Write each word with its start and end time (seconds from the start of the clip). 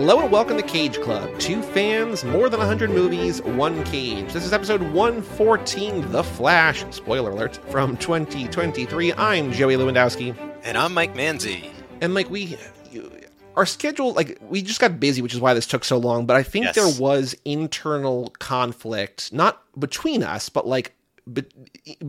Hello 0.00 0.20
and 0.20 0.30
welcome 0.30 0.56
to 0.56 0.62
Cage 0.62 1.00
Club. 1.00 1.28
Two 1.40 1.60
fans, 1.60 2.22
more 2.22 2.48
than 2.48 2.60
100 2.60 2.88
movies, 2.88 3.42
one 3.42 3.82
cage. 3.82 4.32
This 4.32 4.44
is 4.46 4.52
episode 4.52 4.80
114, 4.80 6.12
The 6.12 6.22
Flash. 6.22 6.84
Spoiler 6.90 7.32
alert 7.32 7.56
from 7.72 7.96
2023. 7.96 9.12
I'm 9.14 9.50
Joey 9.50 9.74
Lewandowski. 9.74 10.36
And 10.62 10.78
I'm 10.78 10.94
Mike 10.94 11.14
Manzi. 11.14 11.72
And 12.00 12.14
like 12.14 12.30
we 12.30 12.56
our 13.56 13.66
schedule 13.66 14.12
like 14.12 14.38
we 14.40 14.62
just 14.62 14.80
got 14.80 15.00
busy, 15.00 15.20
which 15.20 15.34
is 15.34 15.40
why 15.40 15.52
this 15.52 15.66
took 15.66 15.84
so 15.84 15.98
long, 15.98 16.26
but 16.26 16.36
I 16.36 16.44
think 16.44 16.66
Yes. 16.66 16.74
there 16.76 17.02
was 17.02 17.34
internal 17.44 18.32
conflict 18.38 19.32
not 19.32 19.64
between 19.80 20.22
us, 20.22 20.48
but 20.48 20.64
like 20.64 20.94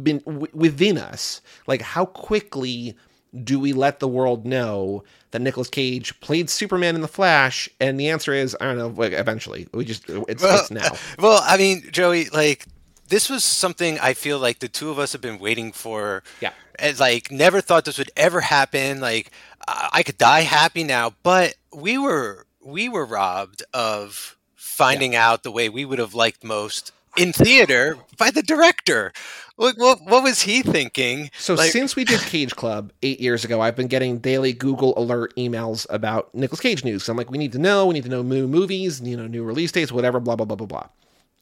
been, 0.04 0.21
within 0.54 1.00
us. 1.00 1.42
Like 1.65 1.82
how 1.82 2.06
quickly 2.06 2.96
do 3.43 3.59
we 3.59 3.73
let 3.73 4.00
the 4.00 4.07
world 4.07 4.46
know 4.46 5.04
that 5.32 5.42
Nicolas 5.42 5.69
Cage 5.69 6.19
played 6.19 6.50
Superman 6.50 6.96
in 6.96 7.01
The 7.01 7.07
Flash? 7.07 7.69
And 7.79 8.00
the 8.00 8.10
answer 8.10 8.33
is, 8.33 8.55
I 8.60 8.65
don't 8.65 8.78
know. 8.78 8.88
like, 8.89 9.14
Eventually, 9.14 9.68
we 9.74 9.86
just 9.86 10.10
it's, 10.10 10.43
it's 10.43 10.71
now. 10.71 10.92
Well, 11.19 11.42
I 11.46 11.57
mean, 11.57 11.83
Joey, 11.92 12.29
like 12.29 12.65
this 13.10 13.29
was 13.29 13.43
something 13.43 14.00
I 14.00 14.14
feel 14.14 14.39
like 14.39 14.60
the 14.60 14.68
two 14.68 14.89
of 14.89 15.00
us 15.00 15.11
have 15.11 15.21
been 15.21 15.39
waiting 15.39 15.71
for. 15.71 16.24
Yeah. 16.42 16.54
And 16.78 17.00
like 17.00 17.32
never 17.32 17.61
thought 17.61 17.86
this 17.86 17.97
would 17.97 18.11
ever 18.15 18.42
happen. 18.42 19.02
Like 19.02 19.32
I, 19.68 19.89
I 19.93 20.04
could 20.04 20.18
die 20.18 20.41
happy 20.41 20.83
now, 20.83 21.14
but 21.24 21.55
we 21.74 21.97
were 21.97 22.46
we 22.64 22.88
were 22.89 23.05
robbed 23.05 23.64
of 23.74 24.38
finding 24.55 25.16
out 25.16 25.43
the 25.43 25.52
way 25.52 25.69
we 25.69 25.86
would 25.86 26.00
have 26.00 26.14
liked 26.14 26.43
most 26.43 26.91
in 27.18 27.33
theater 27.33 27.97
by 28.18 28.31
the 28.31 28.41
director. 28.41 29.11
Like, 29.57 29.77
what 29.77 30.01
what 30.04 30.23
was 30.23 30.41
he 30.43 30.61
thinking? 30.61 31.32
So 31.37 31.55
Like- 31.55 31.71
since 31.71 31.95
we 31.95 32.05
did 32.05 32.22
Cage 32.22 32.55
Club 32.55 32.91
eight 33.03 33.19
years 33.19 33.44
ago, 33.44 33.59
I've 33.61 33.75
been 33.75 33.88
getting 33.88 34.19
daily 34.19 34.53
Google 34.53 34.94
alert 34.97 35.33
emails 35.35 35.85
about 35.89 36.33
Nicolas 36.33 36.61
Cage 36.61 36.83
news. 36.85 37.03
So 37.03 37.11
I'm 37.11 37.17
like, 37.17 37.29
we 37.29 37.38
need 37.38 37.51
to 37.53 37.59
know, 37.59 37.85
we 37.85 37.93
need 37.93 38.03
to 38.03 38.09
know 38.09 38.21
new 38.21 38.47
movies, 38.47 39.01
you 39.01 39.17
know, 39.17 39.27
new 39.27 39.43
release 39.43 39.71
dates, 39.71 39.91
whatever, 39.91 40.19
blah 40.19 40.35
blah 40.35 40.45
blah 40.45 40.55
blah 40.55 40.67
blah. 40.67 40.88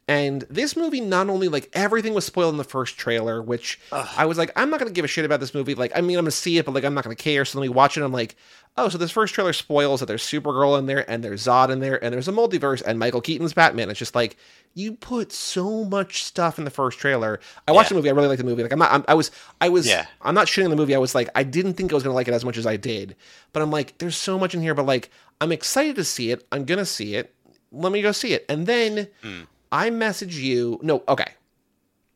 And 0.09 0.43
this 0.49 0.77
movie, 0.77 1.01
not 1.01 1.29
only 1.29 1.49
like 1.49 1.69
everything 1.73 2.13
was 2.13 2.25
spoiled 2.25 2.53
in 2.53 2.57
the 2.57 2.63
first 2.63 2.97
trailer, 2.97 3.41
which 3.41 3.77
I 3.91 4.25
was 4.25 4.37
like, 4.37 4.51
I'm 4.55 4.69
not 4.69 4.79
gonna 4.79 4.91
give 4.91 5.03
a 5.03 5.07
shit 5.07 5.25
about 5.25 5.41
this 5.41 5.53
movie. 5.53 5.75
Like, 5.75 5.91
I 5.95 5.99
mean, 5.99 6.17
I'm 6.17 6.23
gonna 6.23 6.31
see 6.31 6.57
it, 6.57 6.65
but 6.65 6.73
like, 6.73 6.85
I'm 6.85 6.93
not 6.93 7.03
gonna 7.03 7.15
care. 7.15 7.43
So 7.43 7.57
then 7.59 7.63
we 7.63 7.69
watch 7.69 7.97
it. 7.97 8.03
I'm 8.03 8.13
like, 8.13 8.37
oh, 8.77 8.87
so 8.87 8.97
this 8.97 9.11
first 9.11 9.33
trailer 9.33 9.51
spoils 9.51 9.99
that 9.99 10.05
there's 10.05 10.23
Supergirl 10.23 10.79
in 10.79 10.85
there, 10.85 11.09
and 11.09 11.21
there's 11.23 11.43
Zod 11.43 11.69
in 11.69 11.79
there, 11.79 12.01
and 12.01 12.13
there's 12.13 12.29
a 12.29 12.31
multiverse, 12.31 12.81
and 12.85 12.97
Michael 12.99 13.19
Keaton's 13.19 13.53
Batman. 13.53 13.89
It's 13.89 13.99
just 13.99 14.15
like 14.15 14.37
you 14.75 14.93
put 14.93 15.33
so 15.33 15.83
much 15.83 16.23
stuff 16.23 16.57
in 16.57 16.63
the 16.63 16.71
first 16.71 16.99
trailer. 16.99 17.41
I 17.67 17.73
watched 17.73 17.87
Yeah. 17.91 17.95
the 17.95 17.99
movie. 17.99 18.09
I 18.09 18.13
really 18.13 18.27
liked 18.29 18.37
the 18.39 18.45
movie. 18.45 18.63
Like, 18.63 18.71
I'm 18.71 18.79
not. 18.79 18.91
I'm, 18.93 19.03
I 19.09 19.13
was. 19.13 19.31
I 19.59 19.67
was. 19.67 19.85
Yeah. 19.89 20.05
I'm 20.21 20.35
not 20.35 20.47
shitting 20.47 20.65
on 20.65 20.69
the 20.69 20.77
movie. 20.77 20.95
I 20.95 20.99
was 20.99 21.15
like, 21.15 21.27
I 21.35 21.43
didn't 21.43 21.73
think 21.73 21.91
I 21.91 21.95
was 21.95 22.03
gonna 22.03 22.15
like 22.15 22.29
it 22.29 22.33
as 22.33 22.45
much 22.45 22.55
as 22.57 22.65
I 22.65 22.77
did. 22.77 23.17
But 23.51 23.61
I'm 23.61 23.71
like, 23.71 23.97
there's 23.97 24.15
so 24.15 24.39
much 24.39 24.55
in 24.55 24.61
here. 24.61 24.73
But 24.73 24.85
like, 24.85 25.09
I'm 25.41 25.51
excited 25.51 25.97
to 25.97 26.05
see 26.05 26.31
it. 26.31 26.47
I'm 26.49 26.63
gonna 26.63 26.85
see 26.85 27.15
it. 27.15 27.33
Let 27.73 27.91
me 27.91 28.01
go 28.01 28.13
see 28.13 28.31
it. 28.31 28.45
And 28.47 28.65
then 28.67 29.09
mm. 29.21 29.47
I 29.71 29.89
message 29.89 30.37
you. 30.37 30.79
No, 30.81 31.03
okay. 31.07 31.31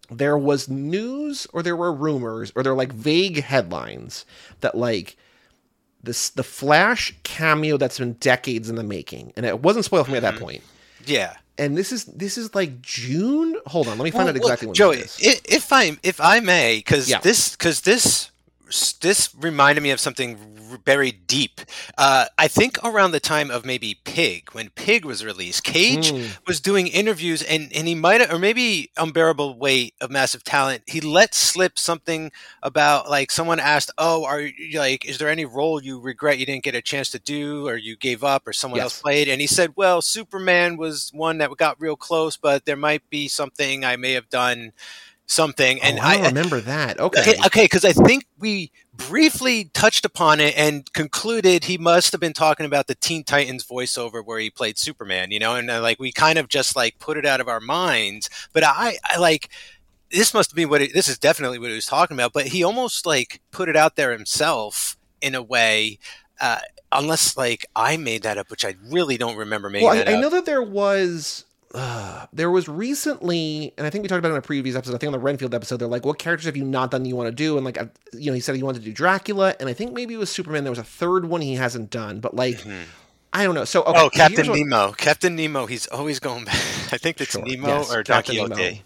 There 0.09 0.37
was 0.37 0.67
news, 0.67 1.47
or 1.53 1.63
there 1.63 1.75
were 1.75 1.93
rumors, 1.93 2.51
or 2.55 2.63
there 2.63 2.73
were 2.73 2.77
like 2.77 2.91
vague 2.91 3.41
headlines 3.43 4.25
that 4.59 4.75
like 4.75 5.15
this 6.03 6.29
the 6.29 6.43
Flash 6.43 7.13
cameo 7.23 7.77
that's 7.77 7.99
been 7.99 8.13
decades 8.13 8.69
in 8.69 8.75
the 8.75 8.83
making, 8.83 9.33
and 9.35 9.45
it 9.45 9.61
wasn't 9.61 9.85
spoiled 9.85 10.07
for 10.07 10.11
me 10.11 10.17
at 10.17 10.23
that 10.23 10.35
mm-hmm. 10.35 10.43
point. 10.43 10.63
Yeah. 11.05 11.35
And 11.57 11.77
this 11.77 11.91
is 11.91 12.05
this 12.05 12.37
is 12.37 12.55
like 12.55 12.81
June. 12.81 13.55
Hold 13.67 13.87
on, 13.87 13.97
let 13.97 14.03
me 14.03 14.11
find 14.11 14.27
out 14.27 14.35
exactly 14.35 14.65
well, 14.67 14.71
when 14.71 14.75
Joey, 14.75 14.95
this 14.97 15.19
is. 15.19 15.35
i- 15.35 15.41
if 15.45 15.71
I 15.71 15.97
if 16.03 16.19
I 16.19 16.39
may, 16.39 16.77
because 16.77 17.09
Yeah. 17.09 17.19
this 17.19 17.51
because 17.51 17.81
this 17.81 18.30
this 19.01 19.29
reminded 19.39 19.81
me 19.81 19.91
of 19.91 19.99
something 19.99 20.37
very 20.85 21.11
deep. 21.11 21.61
Uh, 21.97 22.25
I 22.37 22.47
think 22.47 22.77
around 22.83 23.11
the 23.11 23.19
time 23.19 23.51
of 23.51 23.65
maybe 23.65 23.99
Pig, 24.05 24.49
when 24.51 24.69
Pig 24.69 25.03
was 25.05 25.23
released, 25.23 25.63
Cage 25.63 26.11
Mm. 26.11 26.37
was 26.47 26.59
doing 26.59 26.87
interviews, 26.87 27.41
and 27.43 27.71
and 27.73 27.87
he 27.87 27.95
might 27.95 28.21
have, 28.21 28.31
or 28.31 28.39
maybe 28.39 28.89
Unbearable 28.97 29.57
Weight 29.57 29.93
of 30.01 30.09
Massive 30.09 30.43
Talent. 30.43 30.83
He 30.87 31.01
let 31.01 31.35
slip 31.35 31.77
something 31.77 32.31
about 32.63 33.09
like 33.09 33.31
someone 33.31 33.59
asked, 33.59 33.91
"Oh, 33.97 34.23
are 34.25 34.41
you 34.41 34.79
like, 34.79 35.05
is 35.05 35.17
there 35.17 35.29
any 35.29 35.45
role 35.45 35.81
you 35.83 35.99
regret 35.99 36.39
you 36.39 36.45
didn't 36.45 36.63
get 36.63 36.75
a 36.75 36.81
chance 36.81 37.09
to 37.11 37.19
do, 37.19 37.67
or 37.67 37.75
you 37.75 37.95
gave 37.97 38.23
up, 38.23 38.47
or 38.47 38.53
someone 38.53 38.79
else 38.79 39.01
played?" 39.01 39.27
And 39.27 39.41
he 39.41 39.47
said, 39.47 39.73
"Well, 39.75 40.01
Superman 40.01 40.77
was 40.77 41.11
one 41.13 41.37
that 41.39 41.55
got 41.57 41.79
real 41.81 41.95
close, 41.97 42.37
but 42.37 42.65
there 42.65 42.77
might 42.77 43.09
be 43.09 43.27
something 43.27 43.83
I 43.85 43.97
may 43.97 44.13
have 44.13 44.29
done." 44.29 44.71
Something, 45.31 45.81
and 45.81 45.97
oh, 45.97 46.01
I, 46.01 46.17
I, 46.17 46.27
remember 46.27 46.59
that. 46.59 46.99
Okay. 46.99 47.35
Okay, 47.45 47.63
because 47.63 47.85
I 47.85 47.93
think 47.93 48.25
we 48.37 48.69
briefly 48.93 49.71
touched 49.73 50.03
upon 50.03 50.41
it 50.41 50.57
and 50.57 50.91
concluded 50.91 51.63
he 51.63 51.77
must 51.77 52.11
have 52.11 52.19
been 52.19 52.33
talking 52.33 52.65
about 52.65 52.87
the 52.87 52.95
Teen 52.95 53.23
Titans 53.23 53.63
voiceover 53.63 54.25
where 54.25 54.39
he 54.39 54.49
played 54.49 54.77
Superman, 54.77 55.31
you 55.31 55.39
know, 55.39 55.55
and 55.55 55.71
uh, 55.71 55.81
like 55.81 56.01
we 56.01 56.11
kind 56.11 56.37
of 56.37 56.49
just 56.49 56.75
like 56.75 56.99
put 56.99 57.15
it 57.15 57.25
out 57.25 57.39
of 57.39 57.47
our 57.47 57.61
minds. 57.61 58.29
But 58.51 58.65
I, 58.65 58.97
I 59.05 59.19
like 59.19 59.49
this 60.09 60.33
must 60.33 60.53
be 60.53 60.65
what 60.65 60.81
it, 60.81 60.93
this 60.93 61.07
is 61.07 61.17
definitely 61.17 61.59
what 61.59 61.69
he 61.69 61.75
was 61.75 61.85
talking 61.85 62.17
about. 62.17 62.33
But 62.33 62.47
he 62.47 62.61
almost 62.61 63.05
like 63.05 63.39
put 63.51 63.69
it 63.69 63.77
out 63.77 63.95
there 63.95 64.11
himself 64.11 64.97
in 65.21 65.33
a 65.33 65.41
way. 65.41 65.97
Uh, 66.41 66.59
unless 66.91 67.37
like 67.37 67.65
I 67.73 67.95
made 67.95 68.23
that 68.23 68.37
up, 68.37 68.51
which 68.51 68.65
I 68.65 68.75
really 68.89 69.15
don't 69.15 69.37
remember 69.37 69.69
making 69.69 69.87
well, 69.87 69.95
that 69.95 70.09
I, 70.09 70.15
I 70.15 70.19
know 70.19 70.29
that 70.29 70.45
there 70.45 70.61
was. 70.61 71.45
Uh, 71.73 72.25
there 72.33 72.49
was 72.51 72.67
recently, 72.67 73.73
and 73.77 73.85
I 73.87 73.89
think 73.89 74.01
we 74.03 74.07
talked 74.07 74.19
about 74.19 74.29
it 74.29 74.33
in 74.33 74.37
a 74.39 74.41
previous 74.41 74.75
episode. 74.75 74.95
I 74.95 74.97
think 74.97 75.07
on 75.09 75.13
the 75.13 75.19
Renfield 75.19 75.53
episode, 75.53 75.77
they're 75.77 75.87
like, 75.87 76.05
"What 76.05 76.19
characters 76.19 76.45
have 76.45 76.57
you 76.57 76.65
not 76.65 76.91
done 76.91 77.03
that 77.03 77.09
you 77.09 77.15
want 77.15 77.27
to 77.27 77.35
do?" 77.35 77.55
And 77.57 77.65
like, 77.65 77.79
uh, 77.79 77.85
you 78.13 78.27
know, 78.31 78.33
he 78.35 78.39
said 78.41 78.55
he 78.55 78.63
wanted 78.63 78.79
to 78.79 78.85
do 78.85 78.93
Dracula, 78.93 79.55
and 79.59 79.69
I 79.69 79.73
think 79.73 79.93
maybe 79.93 80.13
it 80.13 80.17
was 80.17 80.29
Superman. 80.29 80.63
There 80.63 80.71
was 80.71 80.79
a 80.79 80.83
third 80.83 81.25
one 81.25 81.41
he 81.41 81.55
hasn't 81.55 81.89
done, 81.89 82.19
but 82.19 82.35
like, 82.35 82.59
I 83.33 83.43
don't 83.43 83.55
know. 83.55 83.65
So, 83.65 83.83
okay, 83.83 83.99
Oh, 83.99 84.09
Captain 84.09 84.47
what- 84.47 84.57
Nemo! 84.57 84.91
Captain 84.93 85.35
Nemo! 85.35 85.65
He's 85.65 85.87
always 85.87 86.19
going 86.19 86.45
back. 86.45 86.55
I 86.91 86.97
think 86.97 87.21
it's 87.21 87.31
Sure, 87.31 87.43
Nemo 87.43 87.67
yes, 87.67 87.93
or 87.93 88.03
Don 88.03 88.23
Nemo. 88.27 88.47
Quixote. 88.47 88.83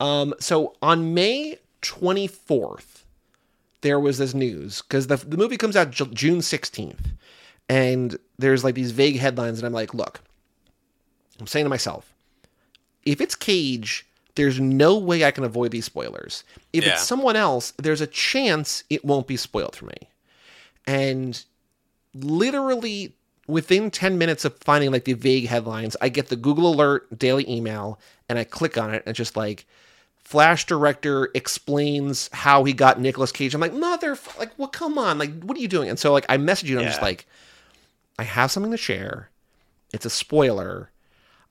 Um, 0.00 0.34
so 0.40 0.74
on 0.82 1.14
May 1.14 1.58
24th, 1.82 3.02
there 3.82 4.00
was 4.00 4.18
this 4.18 4.34
news 4.34 4.82
because 4.82 5.06
the, 5.08 5.16
the 5.16 5.36
movie 5.36 5.56
comes 5.56 5.76
out 5.76 5.90
Ju- 5.90 6.06
June 6.12 6.38
16th, 6.38 7.12
and 7.68 8.16
there's 8.38 8.64
like 8.64 8.74
these 8.74 8.90
vague 8.92 9.18
headlines, 9.18 9.58
and 9.58 9.66
I'm 9.66 9.72
like, 9.72 9.92
look, 9.94 10.20
I'm 11.38 11.46
saying 11.46 11.64
to 11.66 11.70
myself, 11.70 12.11
if 13.04 13.20
it's 13.20 13.34
Cage, 13.34 14.06
there's 14.34 14.58
no 14.60 14.96
way 14.96 15.24
I 15.24 15.30
can 15.30 15.44
avoid 15.44 15.70
these 15.70 15.84
spoilers. 15.84 16.44
If 16.72 16.84
Yeah. 16.84 16.92
it's 16.92 17.02
someone 17.02 17.36
else, 17.36 17.72
there's 17.76 18.00
a 18.00 18.06
chance 18.06 18.84
it 18.88 19.04
won't 19.04 19.26
be 19.26 19.36
spoiled 19.36 19.76
for 19.76 19.86
me. 19.86 20.08
And 20.86 21.42
literally 22.14 23.14
within 23.46 23.90
10 23.90 24.18
minutes 24.18 24.44
of 24.44 24.56
finding 24.58 24.90
like 24.90 25.04
the 25.04 25.12
vague 25.14 25.48
headlines, 25.48 25.96
I 26.00 26.08
get 26.08 26.28
the 26.28 26.36
Google 26.36 26.72
alert 26.72 27.18
daily 27.18 27.48
email 27.50 27.98
and 28.28 28.38
I 28.38 28.44
click 28.44 28.78
on 28.78 28.94
it 28.94 29.02
and 29.04 29.08
it's 29.08 29.16
just 29.18 29.36
like 29.36 29.66
Flash 30.24 30.64
director 30.66 31.30
explains 31.34 32.30
how 32.32 32.62
he 32.64 32.72
got 32.72 33.00
Nicolas 33.00 33.32
Cage. 33.32 33.54
I'm 33.54 33.60
like, 33.60 33.74
mother, 33.74 34.16
like, 34.38 34.54
what? 34.54 34.72
Come 34.72 34.96
on, 34.96 35.18
like, 35.18 35.42
what 35.42 35.58
are 35.58 35.60
you 35.60 35.68
doing? 35.68 35.90
And 35.90 35.98
so, 35.98 36.12
like, 36.12 36.24
I 36.28 36.36
message 36.36 36.70
you, 36.70 36.78
and 36.78 36.86
I'm 36.86 36.90
just 36.90 37.02
like, 37.02 37.26
I 38.18 38.22
have 38.22 38.50
something 38.50 38.70
to 38.70 38.78
share. 38.78 39.30
It's 39.92 40.06
a 40.06 40.10
spoiler. 40.10 40.90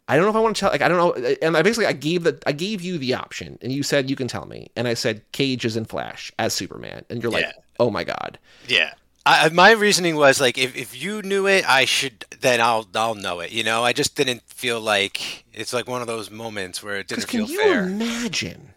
I 0.08 0.16
don't 0.16 0.26
know 0.26 0.30
if 0.32 0.36
I 0.36 0.40
want 0.40 0.56
to 0.56 0.60
tell. 0.60 0.72
Like, 0.72 0.82
I 0.82 0.88
don't 0.90 0.98
know. 0.98 1.12
Uh, 1.30 1.36
and 1.42 1.56
I 1.56 1.62
basically, 1.62 1.86
I 1.86 1.94
gave 1.94 2.24
the, 2.24 2.38
I 2.46 2.52
gave 2.52 2.82
you 2.82 2.98
the 2.98 3.14
option, 3.14 3.58
and 3.62 3.72
you 3.72 3.84
said 3.84 4.10
you 4.10 4.16
can 4.16 4.28
tell 4.28 4.46
me. 4.46 4.70
And 4.76 4.88
I 4.88 4.94
said 4.94 5.24
Cage 5.32 5.64
is 5.64 5.78
in 5.78 5.86
Flash 5.86 6.32
as 6.40 6.54
Superman, 6.54 7.06
and 7.10 7.22
you're 7.24 7.32
like, 7.32 7.44
Yeah. 7.46 7.52
oh 7.80 7.90
my 7.92 8.04
god. 8.04 8.38
Yeah. 8.68 8.94
I, 9.26 9.50
my 9.50 9.72
reasoning 9.72 10.16
was 10.16 10.42
like, 10.42 10.58
if, 10.58 10.76
if 10.76 11.00
you 11.02 11.22
knew 11.22 11.46
it, 11.48 11.64
I 11.70 11.86
should. 11.86 12.26
Then 12.42 12.60
I'll 12.60 12.88
I'll 12.96 13.14
know 13.16 13.40
it. 13.40 13.52
You 13.52 13.64
know, 13.64 13.84
I 13.84 13.94
just 13.94 14.16
didn't 14.16 14.42
feel 14.48 14.82
like 14.82 15.46
it's 15.54 15.72
like 15.74 15.88
one 15.88 16.02
of 16.02 16.08
those 16.08 16.32
moments 16.32 16.82
where 16.82 16.96
it 16.98 17.08
didn't 17.08 17.26
feel 17.30 17.46
fair. 17.46 17.84
can 17.84 18.00
you 18.00 18.06
imagine, 18.06 18.74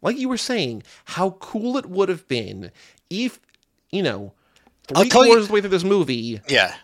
like 0.00 0.16
you 0.16 0.30
were 0.30 0.38
saying, 0.38 0.82
how 1.04 1.30
cool 1.40 1.76
it 1.76 1.84
would 1.86 2.08
have 2.08 2.26
been 2.26 2.70
if, 3.10 3.38
you 3.92 4.02
know, 4.02 4.32
I'll 4.94 5.02
three 5.02 5.10
tell 5.10 5.22
you- 5.24 5.28
quarters 5.28 5.44
of 5.44 5.48
the 5.48 5.54
way 5.54 5.60
through 5.60 5.70
this 5.70 5.84
movie, 5.84 6.40
yeah. 6.48 6.74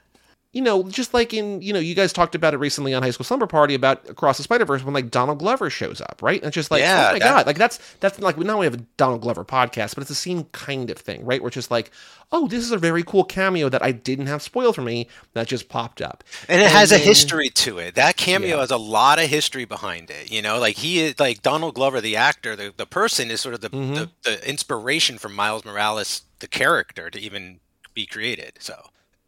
You 0.53 0.61
know, 0.61 0.83
just 0.85 1.15
like 1.15 1.33
in, 1.33 1.63
you 1.63 1.73
know, 1.73 1.79
you 1.79 1.95
guys 1.95 2.13
talked 2.13 2.35
about 2.35 2.53
it 2.53 2.59
recently 2.59 2.93
on 2.93 3.03
High 3.03 3.11
School 3.11 3.25
Slumber 3.25 3.47
Party 3.47 3.75
about 3.75 4.07
Across 4.11 4.37
the 4.37 4.43
Spider 4.43 4.67
Verse 4.67 4.85
when 4.85 4.93
like 4.93 5.11
Donald 5.11 5.39
Glover 5.39 5.71
shows 5.71 6.01
up, 6.03 6.21
right? 6.21 6.41
And 6.41 6.49
it's 6.49 6.55
just 6.55 6.71
like, 6.71 6.81
Yeah, 6.83 7.09
oh 7.09 7.13
my 7.15 7.19
that- 7.19 7.25
god, 7.25 7.47
like 7.47 7.57
that's 7.57 7.79
that's 8.01 8.19
like 8.21 8.37
now 8.37 8.59
we 8.59 8.67
have 8.67 8.75
a 8.75 8.85
Donald 8.99 9.23
Glover 9.23 9.45
podcast, 9.47 9.95
but 9.95 9.99
it's 10.03 10.09
the 10.11 10.15
same 10.15 10.45
kind 10.53 10.91
of 10.91 10.99
thing, 10.99 11.25
right? 11.25 11.41
Where 11.41 11.49
it's 11.49 11.55
just 11.55 11.71
like, 11.71 11.91
oh, 12.33 12.49
this 12.49 12.63
is 12.65 12.71
a 12.71 12.77
very 12.79 13.03
cool 13.03 13.25
cameo 13.25 13.69
that 13.71 13.83
I 13.83 13.93
didn't 13.93 14.27
have 14.27 14.43
spoiled 14.43 14.75
for 14.75 14.83
me 14.83 15.07
that 15.35 15.47
just 15.49 15.69
popped 15.71 16.03
up, 16.03 16.23
And 16.49 16.61
it 16.61 16.71
has 16.71 16.91
then- 16.91 17.01
a 17.01 17.03
history 17.03 17.49
to 17.51 17.79
it. 17.79 17.95
That 17.95 18.17
cameo 18.19 18.57
Yeah. 18.57 18.61
has 18.61 18.71
a 18.71 18.77
lot 18.77 19.19
of 19.19 19.29
history 19.31 19.65
behind 19.65 20.11
it. 20.11 20.31
You 20.31 20.43
know, 20.43 20.59
like 20.59 20.77
he 20.77 21.01
is 21.01 21.19
like 21.19 21.41
Donald 21.43 21.75
Glover, 21.77 22.01
the 22.03 22.17
actor, 22.17 22.55
the, 22.57 22.75
the 22.77 22.87
person 22.87 23.31
is 23.31 23.41
sort 23.41 23.55
of 23.55 23.63
the, 23.63 23.71
Mm-hmm. 23.71 23.95
the 23.95 24.11
the 24.25 24.49
inspiration 24.49 25.17
for 25.17 25.31
Miles 25.31 25.65
Morales, 25.65 26.23
the 26.41 26.47
character, 26.47 27.09
to 27.09 27.19
even 27.19 27.61
be 27.95 28.05
created. 28.07 28.55
So 28.61 28.75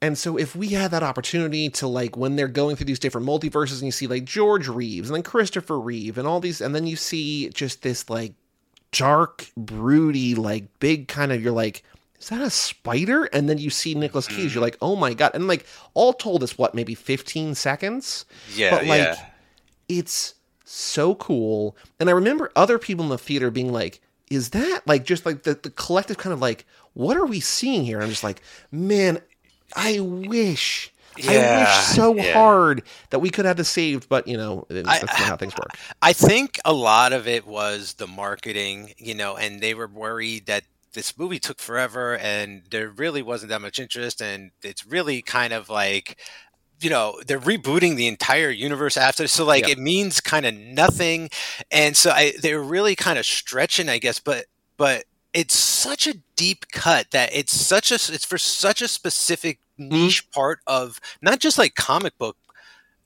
And 0.05 0.19
so 0.19 0.37
if 0.37 0.55
we 0.55 0.69
had 0.69 0.91
that 0.91 1.03
opportunity 1.03 1.71
to 1.71 1.87
like 1.87 2.17
when 2.17 2.37
they're 2.37 2.49
going 2.49 2.77
through 2.77 2.87
these 2.87 2.99
different 2.99 3.27
multiverses 3.27 3.79
and 3.79 3.85
you 3.85 3.93
see 3.93 4.06
like 4.06 4.25
George 4.25 4.69
Reeves 4.69 5.09
and 5.09 5.17
then 5.17 5.23
Christopher 5.23 5.81
Reeve 5.81 6.19
and 6.19 6.29
all 6.29 6.41
these 6.41 6.61
and 6.61 6.75
then 6.75 6.87
you 6.87 6.97
see 6.97 7.49
just 7.49 7.83
this 7.83 8.11
like 8.11 8.35
dark, 8.93 9.51
broody, 9.56 10.35
like 10.35 10.79
big 10.79 11.09
kind 11.09 11.33
of 11.33 11.43
you're 11.43 11.53
like 11.53 11.83
is 12.21 12.29
that 12.29 12.41
a 12.41 12.49
spider? 12.49 13.25
And 13.25 13.51
then 13.51 13.59
you 13.59 13.69
see 13.69 13.95
Nicolas 13.95 14.27
Cage, 14.29 14.39
you're 14.39 14.49
mm-hmm. 14.51 14.61
like, 14.61 14.79
oh 14.81 14.97
my 14.97 15.12
god! 15.12 15.33
And 15.35 15.47
like 15.47 15.67
all 15.93 16.15
told, 16.15 16.43
it's 16.43 16.57
what 16.57 16.75
maybe 16.75 16.95
15 16.95 17.55
seconds. 17.55 18.25
Yeah, 18.55 18.71
but 18.71 18.87
like 18.87 19.00
yeah. 19.00 19.27
it's 19.89 20.35
so 20.65 21.15
cool 21.17 21.77
and 22.00 22.09
i 22.09 22.12
remember 22.12 22.50
other 22.57 22.79
people 22.79 23.05
in 23.05 23.11
the 23.11 23.19
theater 23.19 23.50
being 23.50 23.73
like 23.73 24.00
is 24.31 24.50
that 24.50 24.81
like 24.87 25.05
just 25.05 25.27
like 25.27 25.43
the, 25.43 25.55
the 25.55 25.71
collective 25.71 26.17
kind 26.17 26.33
of 26.33 26.41
like 26.41 26.65
what 26.95 27.17
are 27.17 27.27
we 27.27 27.39
seeing 27.39 27.85
here 27.85 28.00
i'm 28.00 28.09
just 28.09 28.25
like 28.25 28.41
man 28.73 29.21
i 29.75 30.00
wish 30.00 30.93
i 31.29 31.59
wish 31.61 31.75
so 31.97 32.15
yeah. 32.15 32.32
hard 32.32 32.82
that 33.11 33.21
we 33.21 33.31
could 33.31 33.44
have 33.44 33.56
this 33.56 33.69
saved 33.69 34.09
but 34.09 34.26
you 34.26 34.37
know 34.37 34.67
that's 34.69 34.88
I- 34.88 35.00
not 35.00 35.11
how 35.11 35.37
things 35.37 35.55
work 35.56 35.79
I 36.03 36.12
think 36.12 36.59
a 36.65 36.73
lot 36.73 37.12
of 37.12 37.26
it 37.26 37.47
was 37.47 37.94
the 37.94 38.06
marketing, 38.06 38.93
you 38.99 39.15
know, 39.15 39.37
and 39.37 39.61
they 39.62 39.73
were 39.75 39.87
worried 39.87 40.47
that 40.47 40.65
this 40.93 41.17
movie 41.19 41.38
took 41.38 41.61
forever 41.61 42.17
and 42.19 42.62
there 42.71 42.91
really 42.91 43.23
wasn't 43.23 43.49
that 43.50 43.62
much 43.62 43.79
interest 43.79 44.21
and 44.21 44.50
it's 44.62 44.87
really 44.87 45.23
kind 45.23 45.53
of 45.55 45.69
like 45.71 46.19
you 46.81 46.91
know 46.91 47.19
they're 47.26 47.41
rebooting 47.41 47.97
the 47.97 48.06
entire 48.06 48.50
universe 48.50 48.97
after 48.97 49.26
so 49.26 49.44
like 49.44 49.67
Yep. 49.67 49.79
it 49.79 49.81
means 49.81 50.21
kind 50.21 50.44
of 50.47 50.55
nothing 50.55 51.31
and 51.71 51.97
so 51.97 52.11
I 52.11 52.32
they're 52.43 52.61
really 52.62 52.94
kind 52.97 53.19
of 53.19 53.25
stretching 53.25 53.88
I 53.88 53.99
guess 53.99 54.19
but 54.21 54.44
but 54.76 55.05
it's 55.32 55.56
such 55.56 56.06
a 56.06 56.15
deep 56.37 56.67
cut 56.73 57.11
that 57.12 57.31
it's 57.32 57.55
such 57.59 57.91
a 57.91 57.94
it's 57.94 58.25
for 58.25 58.38
such 58.38 58.82
a 58.82 58.88
specific 58.88 59.59
niche 59.79 60.31
part 60.31 60.61
of 60.67 61.00
not 61.23 61.41
just 61.41 61.59
like 61.59 61.75
comic 61.75 62.17
book 62.19 62.37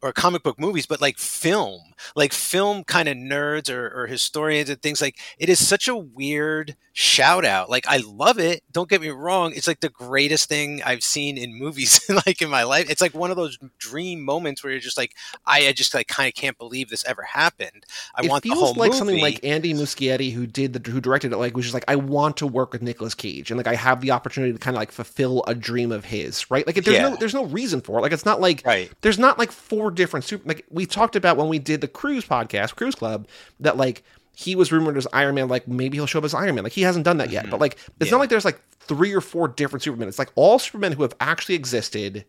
or 0.02 0.12
comic 0.12 0.42
book 0.42 0.58
movies, 0.60 0.86
but 0.86 1.00
like 1.00 1.18
film, 1.18 1.80
like 2.14 2.32
film 2.32 2.84
kind 2.84 3.08
of 3.08 3.16
nerds 3.16 3.68
or, 3.70 3.88
or 3.94 4.06
historians 4.06 4.70
and 4.70 4.80
things 4.80 5.00
like 5.00 5.18
it 5.38 5.48
is 5.48 5.66
such 5.66 5.88
a 5.88 5.96
weird 5.96 6.76
shout 6.92 7.44
out. 7.44 7.68
Like 7.70 7.86
I 7.88 7.98
love 8.06 8.38
it. 8.38 8.62
Don't 8.72 8.88
get 8.88 9.00
me 9.00 9.08
wrong. 9.08 9.52
It's 9.54 9.66
like 9.68 9.80
the 9.80 9.88
greatest 9.88 10.48
thing 10.48 10.82
I've 10.84 11.02
seen 11.02 11.36
in 11.38 11.54
movies 11.58 12.00
like 12.26 12.40
in 12.42 12.48
my 12.50 12.62
life. 12.64 12.90
It's 12.90 13.00
like 13.00 13.14
one 13.14 13.30
of 13.30 13.36
those 13.36 13.58
dream 13.78 14.22
moments 14.24 14.62
where 14.62 14.70
you're 14.72 14.80
just 14.80 14.96
like, 14.98 15.14
I, 15.46 15.68
I 15.68 15.72
just 15.72 15.94
like 15.94 16.08
kind 16.08 16.28
of 16.28 16.34
can't 16.34 16.58
believe 16.58 16.88
this 16.90 17.04
ever 17.04 17.22
happened. 17.22 17.84
I 18.14 18.24
it 18.24 18.30
want 18.30 18.42
feels 18.44 18.58
the 18.58 18.64
whole 18.64 18.74
like 18.74 18.90
movie. 18.90 18.98
something 18.98 19.20
like 19.20 19.44
Andy 19.44 19.74
Muschietti, 19.74 20.32
who 20.32 20.46
did 20.46 20.72
the 20.72 20.90
who 20.90 21.00
directed 21.00 21.32
it, 21.32 21.36
like 21.38 21.56
was 21.56 21.64
just 21.66 21.74
like 21.74 21.84
I 21.88 21.96
want 21.96 22.36
to 22.38 22.46
work 22.46 22.72
with 22.72 22.82
Nicolas 22.82 23.14
Cage, 23.14 23.50
and 23.50 23.58
like 23.58 23.66
I 23.66 23.74
have 23.74 24.00
the 24.00 24.10
opportunity 24.12 24.52
to 24.52 24.58
kind 24.58 24.76
of 24.76 24.80
like 24.80 24.92
fulfill 24.92 25.44
a 25.48 25.54
dream 25.54 25.90
of 25.92 26.04
his, 26.04 26.50
right? 26.50 26.66
Like 26.66 26.76
there's 26.76 26.96
Yeah. 26.96 27.08
no 27.10 27.16
there's 27.16 27.34
no 27.34 27.44
reason 27.46 27.80
for 27.80 27.98
it. 27.98 28.02
Like 28.02 28.12
it's 28.12 28.24
not 28.24 28.40
like 28.40 28.62
right. 28.64 28.90
there's 29.02 29.18
not 29.18 29.38
like 29.38 29.50
four 29.52 29.87
different 29.90 30.24
super 30.24 30.46
like 30.48 30.64
we 30.70 30.86
talked 30.86 31.16
about 31.16 31.36
when 31.36 31.48
we 31.48 31.58
did 31.58 31.80
the 31.80 31.88
cruise 31.88 32.24
podcast 32.24 32.76
cruise 32.76 32.94
club 32.94 33.26
that 33.60 33.76
like 33.76 34.02
he 34.36 34.54
was 34.54 34.70
rumored 34.70 34.96
as 34.96 35.06
iron 35.12 35.34
man 35.34 35.48
like 35.48 35.66
maybe 35.66 35.96
he'll 35.96 36.06
show 36.06 36.18
up 36.18 36.24
as 36.24 36.34
iron 36.34 36.54
man 36.54 36.64
like 36.64 36.72
he 36.72 36.82
hasn't 36.82 37.04
done 37.04 37.16
that 37.18 37.30
yet 37.30 37.46
Mhm. 37.46 37.50
but 37.50 37.60
like 37.60 37.74
it's 38.00 38.06
Yeah. 38.06 38.12
not 38.12 38.20
like 38.20 38.30
there's 38.30 38.44
like 38.44 38.60
three 38.80 39.12
or 39.12 39.20
four 39.20 39.48
different 39.48 39.82
supermen 39.82 40.08
it's 40.08 40.18
like 40.18 40.30
all 40.34 40.58
supermen 40.58 40.92
who 40.92 41.02
have 41.02 41.14
actually 41.20 41.54
existed 41.56 42.24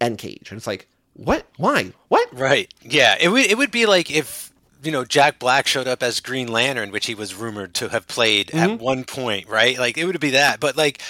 and 0.00 0.18
cage 0.18 0.48
and 0.50 0.58
it's 0.58 0.66
like 0.66 0.88
what 1.14 1.46
why 1.56 1.92
what 2.08 2.28
Right. 2.32 2.72
Yeah. 2.82 3.16
It 3.20 3.28
would 3.28 3.46
it 3.46 3.56
would 3.56 3.70
be 3.70 3.86
like 3.86 4.10
if 4.10 4.52
you 4.82 4.92
know 4.92 5.04
Jack 5.04 5.38
Black 5.38 5.66
showed 5.66 5.88
up 5.88 6.02
as 6.02 6.20
Green 6.20 6.48
Lantern, 6.48 6.90
which 6.90 7.06
he 7.06 7.14
was 7.14 7.34
rumored 7.34 7.74
to 7.74 7.88
have 7.88 8.06
played 8.06 8.48
Mhm. 8.48 8.58
at 8.74 8.78
one 8.80 9.04
point, 9.04 9.48
right? 9.48 9.78
Like 9.78 9.96
it 9.96 10.04
would 10.04 10.20
be 10.20 10.30
that. 10.30 10.60
But 10.60 10.76
like 10.76 11.00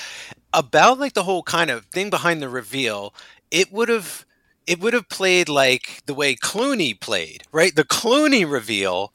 about 0.52 0.98
like 1.00 1.14
the 1.14 1.24
whole 1.24 1.42
kind 1.42 1.70
of 1.70 1.84
thing 1.86 2.10
behind 2.10 2.40
the 2.42 2.48
reveal, 2.48 3.14
it 3.50 3.72
would 3.72 3.88
have 3.88 4.24
it 4.66 4.80
would 4.80 4.94
have 4.94 5.08
played 5.08 5.48
like 5.48 6.02
the 6.06 6.14
way 6.14 6.34
Clooney 6.34 6.98
played, 6.98 7.44
right? 7.52 7.74
The 7.74 7.84
Clooney 7.84 8.50
reveal 8.50 9.12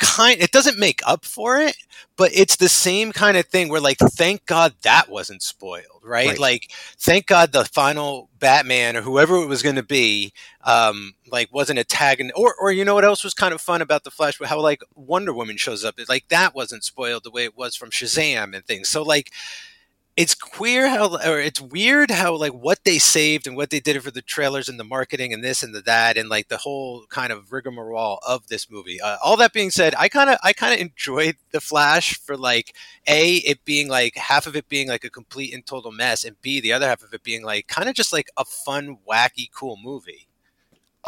kind 0.00 0.40
it 0.40 0.52
doesn't 0.52 0.78
make 0.78 1.02
up 1.06 1.24
for 1.24 1.58
it, 1.58 1.76
but 2.16 2.30
it's 2.34 2.56
the 2.56 2.68
same 2.68 3.12
kind 3.12 3.36
of 3.36 3.44
thing 3.46 3.68
where 3.68 3.80
like 3.80 3.98
thank 3.98 4.46
God 4.46 4.74
that 4.82 5.10
wasn't 5.10 5.42
spoiled, 5.42 6.02
right? 6.02 6.28
Right. 6.28 6.38
Like 6.38 6.70
thank 6.98 7.26
God 7.26 7.52
the 7.52 7.64
final 7.66 8.30
Batman 8.38 8.96
or 8.96 9.02
whoever 9.02 9.36
it 9.36 9.48
was 9.48 9.62
going 9.62 9.76
to 9.76 9.82
be 9.82 10.32
um 10.64 11.12
like 11.30 11.52
wasn't 11.52 11.78
a 11.78 11.84
tag 11.84 12.20
and 12.20 12.32
or 12.34 12.54
or 12.58 12.72
you 12.72 12.84
know 12.84 12.94
what 12.94 13.04
else 13.04 13.22
was 13.22 13.34
kind 13.34 13.52
of 13.52 13.60
fun 13.60 13.82
about 13.82 14.04
the 14.04 14.10
flash 14.10 14.38
how 14.42 14.60
like 14.60 14.82
wonder 14.94 15.32
woman 15.32 15.56
shows 15.56 15.84
up 15.84 15.96
like 16.08 16.26
that 16.28 16.54
wasn't 16.54 16.82
spoiled 16.82 17.24
the 17.24 17.30
way 17.30 17.44
it 17.44 17.56
was 17.56 17.76
from 17.76 17.90
shazam 17.90 18.54
and 18.54 18.64
things 18.64 18.88
so 18.88 19.02
like 19.02 19.30
it's 20.16 20.34
queer 20.34 20.88
how 20.88 21.16
or 21.26 21.38
it's 21.38 21.60
weird 21.60 22.10
how 22.10 22.34
like 22.34 22.52
what 22.52 22.82
they 22.84 22.98
saved 22.98 23.46
and 23.46 23.54
what 23.54 23.68
they 23.68 23.80
did 23.80 24.02
for 24.02 24.10
the 24.10 24.22
trailers 24.22 24.68
and 24.68 24.80
the 24.80 24.84
marketing 24.84 25.32
and 25.32 25.44
this 25.44 25.62
and 25.62 25.74
the 25.74 25.82
that 25.82 26.16
and 26.16 26.30
like 26.30 26.48
the 26.48 26.56
whole 26.56 27.04
kind 27.10 27.30
of 27.32 27.52
rigmarole 27.52 28.18
of 28.26 28.46
this 28.48 28.70
movie. 28.70 28.98
Uh, 29.00 29.18
all 29.22 29.36
that 29.36 29.52
being 29.52 29.70
said 29.70 29.94
i 29.98 30.08
kind 30.08 30.30
of 30.30 30.38
i 30.42 30.52
kind 30.52 30.72
of 30.72 30.80
enjoyed 30.80 31.36
the 31.50 31.60
flash 31.60 32.18
for 32.18 32.36
like 32.36 32.74
a 33.06 33.36
it 33.36 33.64
being 33.64 33.88
like 33.88 34.16
half 34.16 34.46
of 34.46 34.56
it 34.56 34.68
being 34.68 34.88
like 34.88 35.04
a 35.04 35.10
complete 35.10 35.52
and 35.52 35.66
total 35.66 35.92
mess 35.92 36.24
and 36.24 36.40
b 36.40 36.60
the 36.60 36.72
other 36.72 36.86
half 36.86 37.02
of 37.02 37.12
it 37.12 37.22
being 37.22 37.44
like 37.44 37.66
kind 37.68 37.88
of 37.88 37.94
just 37.94 38.12
like 38.12 38.28
a 38.38 38.44
fun 38.44 38.96
wacky 39.08 39.48
cool 39.52 39.78
movie 39.82 40.28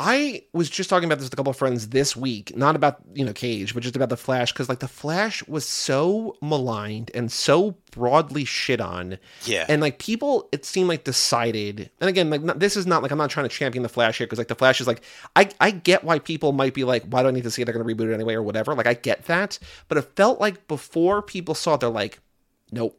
I 0.01 0.45
was 0.53 0.71
just 0.71 0.89
talking 0.89 1.09
about 1.09 1.19
this 1.19 1.25
with 1.27 1.33
a 1.33 1.37
couple 1.37 1.51
of 1.51 1.57
friends 1.57 1.89
this 1.89 2.15
week, 2.15 2.57
not 2.57 2.77
about, 2.77 3.01
you 3.15 3.25
know, 3.25 3.33
Cage, 3.33 3.75
but 3.75 3.83
just 3.83 3.97
about 3.97 4.11
The 4.11 4.17
Flash, 4.17 4.53
because 4.53 4.69
like 4.69 4.79
The 4.79 4.87
Flash 4.87 5.45
was 5.49 5.67
so 5.67 6.37
maligned 6.41 7.11
and 7.15 7.33
so 7.33 7.75
broadly 7.91 8.45
shit 8.45 8.81
on. 8.81 9.19
yeah 9.45 9.67
And 9.69 9.83
like 9.83 9.99
people, 9.99 10.49
it 10.53 10.65
seemed 10.65 10.89
like 10.89 11.03
decided, 11.03 11.91
and 12.01 12.09
again, 12.09 12.31
like 12.31 12.43
not, 12.43 12.61
this 12.61 12.77
is 12.77 12.87
not 12.87 13.03
like 13.03 13.11
I'm 13.11 13.19
not 13.19 13.31
trying 13.31 13.49
to 13.49 13.55
champion 13.55 13.83
the 13.83 13.89
Flash 13.89 14.19
here 14.19 14.27
because 14.29 14.39
like 14.39 14.47
the 14.47 14.55
Flash 14.55 14.81
is 14.81 14.87
like 14.87 15.03
I 15.35 15.49
I 15.61 15.73
get 15.73 16.05
why 16.05 16.21
people 16.21 16.53
might 16.53 16.75
be 16.75 16.85
like, 16.85 17.03
why 17.05 17.23
do 17.23 17.29
I 17.29 17.33
need 17.33 17.43
to 17.43 17.51
see 17.51 17.63
it? 17.63 17.65
They're 17.65 17.75
going 17.75 17.85
to 17.87 17.93
reboot 17.95 18.09
it 18.11 18.15
anyway 18.15 18.35
or 18.35 18.43
whatever. 18.43 18.75
Like 18.77 18.87
I 18.87 18.95
get 18.95 19.25
that, 19.25 19.59
but 19.89 19.99
it 19.99 20.03
felt 20.15 20.41
like 20.41 20.69
before 20.69 21.23
people 21.23 21.57
saw 21.57 21.75
it, 21.75 21.81
they're 21.81 21.89
like, 21.91 22.21
nope. 22.71 22.97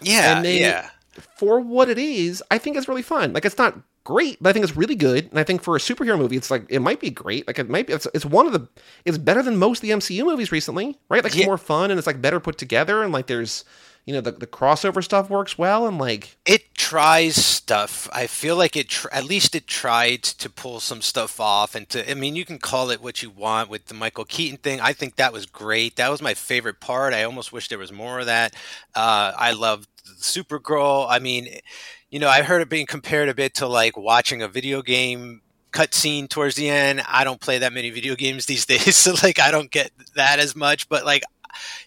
yeah 0.00 0.36
and 0.38 0.44
then- 0.44 0.60
yeah 0.60 0.90
For 1.36 1.60
what 1.60 1.88
it 1.88 1.98
is, 1.98 2.42
I 2.50 2.58
think 2.58 2.76
it's 2.76 2.88
really 2.88 3.02
fun. 3.02 3.32
Like 3.32 3.44
it's 3.44 3.58
not 3.58 3.78
great, 4.06 4.38
but 4.40 4.50
I 4.50 4.52
think 4.52 4.62
it's 4.62 4.76
really 4.76 4.94
good. 4.94 5.28
And 5.30 5.38
I 5.38 5.42
think 5.42 5.62
for 5.62 5.74
a 5.74 5.80
superhero 5.80 6.16
movie, 6.16 6.36
it's 6.36 6.50
like 6.50 6.64
it 6.68 6.80
might 6.80 7.00
be 7.00 7.10
great. 7.10 7.46
Like 7.46 7.58
it 7.58 7.68
might 7.68 7.88
be. 7.88 7.92
It's, 7.92 8.06
it's 8.14 8.24
one 8.24 8.46
of 8.46 8.52
the. 8.52 8.68
It's 9.04 9.18
better 9.18 9.42
than 9.42 9.56
most 9.56 9.78
of 9.78 9.82
the 9.82 9.90
MCU 9.90 10.24
movies 10.24 10.52
recently, 10.52 10.96
right? 11.08 11.22
Like 11.22 11.36
it's 11.36 11.44
more 11.44 11.58
fun 11.58 11.90
and 11.90 11.98
it's 11.98 12.06
like 12.06 12.22
better 12.22 12.38
put 12.40 12.56
together 12.56 13.02
and 13.02 13.12
like 13.12 13.26
there's. 13.26 13.64
You 14.04 14.14
know 14.14 14.20
the, 14.20 14.30
the 14.30 14.46
crossover 14.46 15.02
stuff 15.02 15.28
works 15.28 15.58
well 15.58 15.84
and 15.88 15.98
like 15.98 16.36
it 16.46 16.76
tries 16.76 17.44
stuff. 17.44 18.08
I 18.12 18.28
feel 18.28 18.54
like 18.54 18.76
it, 18.76 18.88
tr- 18.88 19.08
at 19.10 19.24
least 19.24 19.56
it 19.56 19.66
tried 19.66 20.22
to 20.22 20.48
pull 20.48 20.78
some 20.78 21.02
stuff 21.02 21.40
off. 21.40 21.74
And 21.74 21.88
to, 21.88 22.08
I 22.08 22.14
mean, 22.14 22.36
you 22.36 22.44
can 22.44 22.60
call 22.60 22.92
it 22.92 23.02
what 23.02 23.20
you 23.20 23.30
want 23.30 23.68
with 23.68 23.86
the 23.86 23.94
Michael 23.94 24.24
Keaton 24.24 24.58
thing. 24.58 24.80
I 24.80 24.92
think 24.92 25.16
that 25.16 25.32
was 25.32 25.46
great. 25.46 25.96
That 25.96 26.08
was 26.12 26.22
my 26.22 26.34
favorite 26.34 26.78
part. 26.78 27.12
I 27.12 27.24
almost 27.24 27.52
wish 27.52 27.66
there 27.66 27.78
was 27.78 27.90
more 27.90 28.20
of 28.20 28.26
that. 28.26 28.54
Uh, 28.94 29.32
I 29.36 29.50
loved 29.50 29.88
Supergirl. 30.20 31.06
I 31.08 31.18
mean, 31.18 31.48
you 32.10 32.18
know, 32.18 32.28
I 32.28 32.42
heard 32.42 32.62
it 32.62 32.68
being 32.68 32.86
compared 32.86 33.28
a 33.28 33.34
bit 33.34 33.54
to 33.54 33.66
like 33.66 33.96
watching 33.96 34.42
a 34.42 34.48
video 34.48 34.82
game 34.82 35.42
cutscene 35.72 36.28
towards 36.28 36.54
the 36.54 36.68
end. 36.68 37.02
I 37.08 37.24
don't 37.24 37.40
play 37.40 37.58
that 37.58 37.72
many 37.72 37.90
video 37.90 38.14
games 38.14 38.46
these 38.46 38.66
days, 38.74 38.96
so 38.96 39.14
like 39.22 39.38
I 39.38 39.50
don't 39.50 39.70
get 39.70 39.90
that 40.14 40.38
as 40.38 40.54
much. 40.56 40.88
But 40.88 41.04
like, 41.04 41.22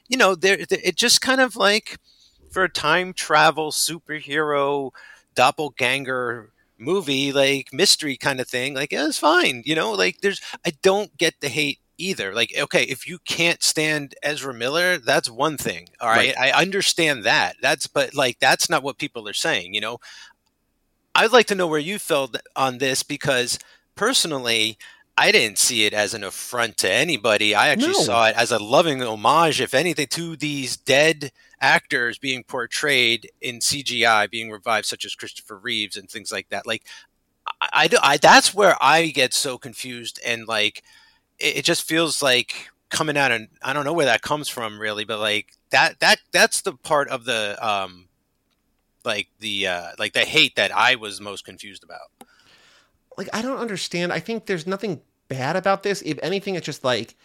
you 0.07 0.17
know, 0.17 0.35
there 0.35 0.57
it 0.59 0.95
just 0.95 1.21
kind 1.21 1.41
of 1.41 1.55
like 1.55 1.97
for 2.51 2.63
a 2.63 2.69
time 2.69 3.13
travel 3.13 3.71
superhero 3.71 4.91
doppelganger 5.35 6.51
movie 6.79 7.31
like 7.31 7.73
mystery 7.73 8.15
kind 8.15 8.39
of 8.39 8.47
thing 8.47 8.73
like 8.73 8.91
yeah, 8.91 9.05
it's 9.05 9.19
fine 9.19 9.61
you 9.65 9.75
know 9.75 9.91
like 9.91 10.21
there's 10.21 10.39
i 10.65 10.71
don't 10.81 11.15
get 11.17 11.33
the 11.41 11.49
hate 11.49 11.79
either 11.99 12.33
like 12.33 12.53
okay 12.59 12.83
if 12.83 13.07
you 13.07 13.19
can't 13.25 13.61
stand 13.61 14.15
ezra 14.23 14.53
miller 14.53 14.97
that's 14.97 15.29
one 15.29 15.57
thing 15.57 15.87
all 16.01 16.09
right, 16.09 16.33
i 16.39 16.51
understand 16.51 17.23
that 17.23 17.55
that's 17.61 17.87
but 17.87 18.15
like 18.15 18.39
that's 18.39 18.69
not 18.69 18.83
what 18.83 18.97
people 18.97 19.27
are 19.27 19.33
saying 19.33 19.73
you 19.73 19.81
know 19.81 19.99
i'd 21.15 21.31
like 21.31 21.45
to 21.47 21.55
know 21.55 21.67
where 21.67 21.79
you 21.79 21.99
felt 21.99 22.37
on 22.55 22.77
this 22.77 23.03
because 23.03 23.59
personally 23.95 24.77
I 25.21 25.33
didn't 25.33 25.57
see 25.57 25.85
it 25.85 25.91
as 25.93 26.13
an 26.13 26.23
affront 26.23 26.77
to 26.77 26.89
anybody. 26.89 27.53
I 27.53 27.67
actually 27.67 27.91
No. 27.91 28.03
saw 28.03 28.27
it 28.27 28.37
as 28.37 28.51
a 28.53 28.57
loving 28.57 29.01
homage, 29.03 29.59
if 29.59 29.73
anything, 29.73 30.07
to 30.11 30.37
these 30.37 30.77
dead 30.77 31.33
actors 31.59 32.17
being 32.17 32.45
portrayed 32.45 33.29
in 33.41 33.59
CGI, 33.59 34.27
being 34.31 34.49
revived, 34.49 34.85
such 34.85 35.03
as 35.03 35.15
Christopher 35.15 35.57
Reeves 35.57 35.97
and 35.97 36.09
things 36.09 36.31
like 36.31 36.47
that. 36.51 36.65
Like, 36.65 36.85
I, 37.61 37.67
I, 37.73 37.87
do- 37.89 37.97
I- 38.01 38.15
that's 38.15 38.53
where 38.53 38.77
I 38.81 39.07
get 39.07 39.33
so 39.33 39.57
confused, 39.57 40.21
and 40.25 40.47
like, 40.47 40.83
it, 41.39 41.57
it 41.57 41.65
just 41.65 41.87
feels 41.87 42.21
like 42.21 42.69
coming 42.89 43.17
out, 43.17 43.31
and 43.31 43.47
I 43.61 43.73
don't 43.73 43.85
know 43.85 43.93
where 43.93 44.07
that 44.07 44.21
comes 44.21 44.47
from, 44.49 44.79
really, 44.79 45.05
but 45.05 45.19
like 45.19 45.53
that 45.71 45.99
that 45.99 46.19
that's 46.31 46.61
the 46.61 46.73
part 46.73 47.09
of 47.09 47.25
the 47.25 47.57
um, 47.65 48.07
like 49.05 49.27
the 49.39 49.67
uh, 49.67 49.91
like 49.97 50.13
the 50.13 50.21
hate 50.21 50.55
that 50.55 50.75
I 50.75 50.95
was 50.95 51.21
most 51.21 51.45
confused 51.45 51.83
about. 51.83 52.27
like 53.17 53.29
I 53.33 53.41
don't 53.41 53.57
understand. 53.57 54.13
I 54.13 54.19
think 54.19 54.45
there's 54.45 54.67
nothing 54.67 55.01
bad 55.27 55.55
about 55.55 55.83
this. 55.83 56.01
If 56.03 56.19
anything, 56.21 56.55
it's 56.55 56.65
just 56.65 56.83
like 56.83 57.15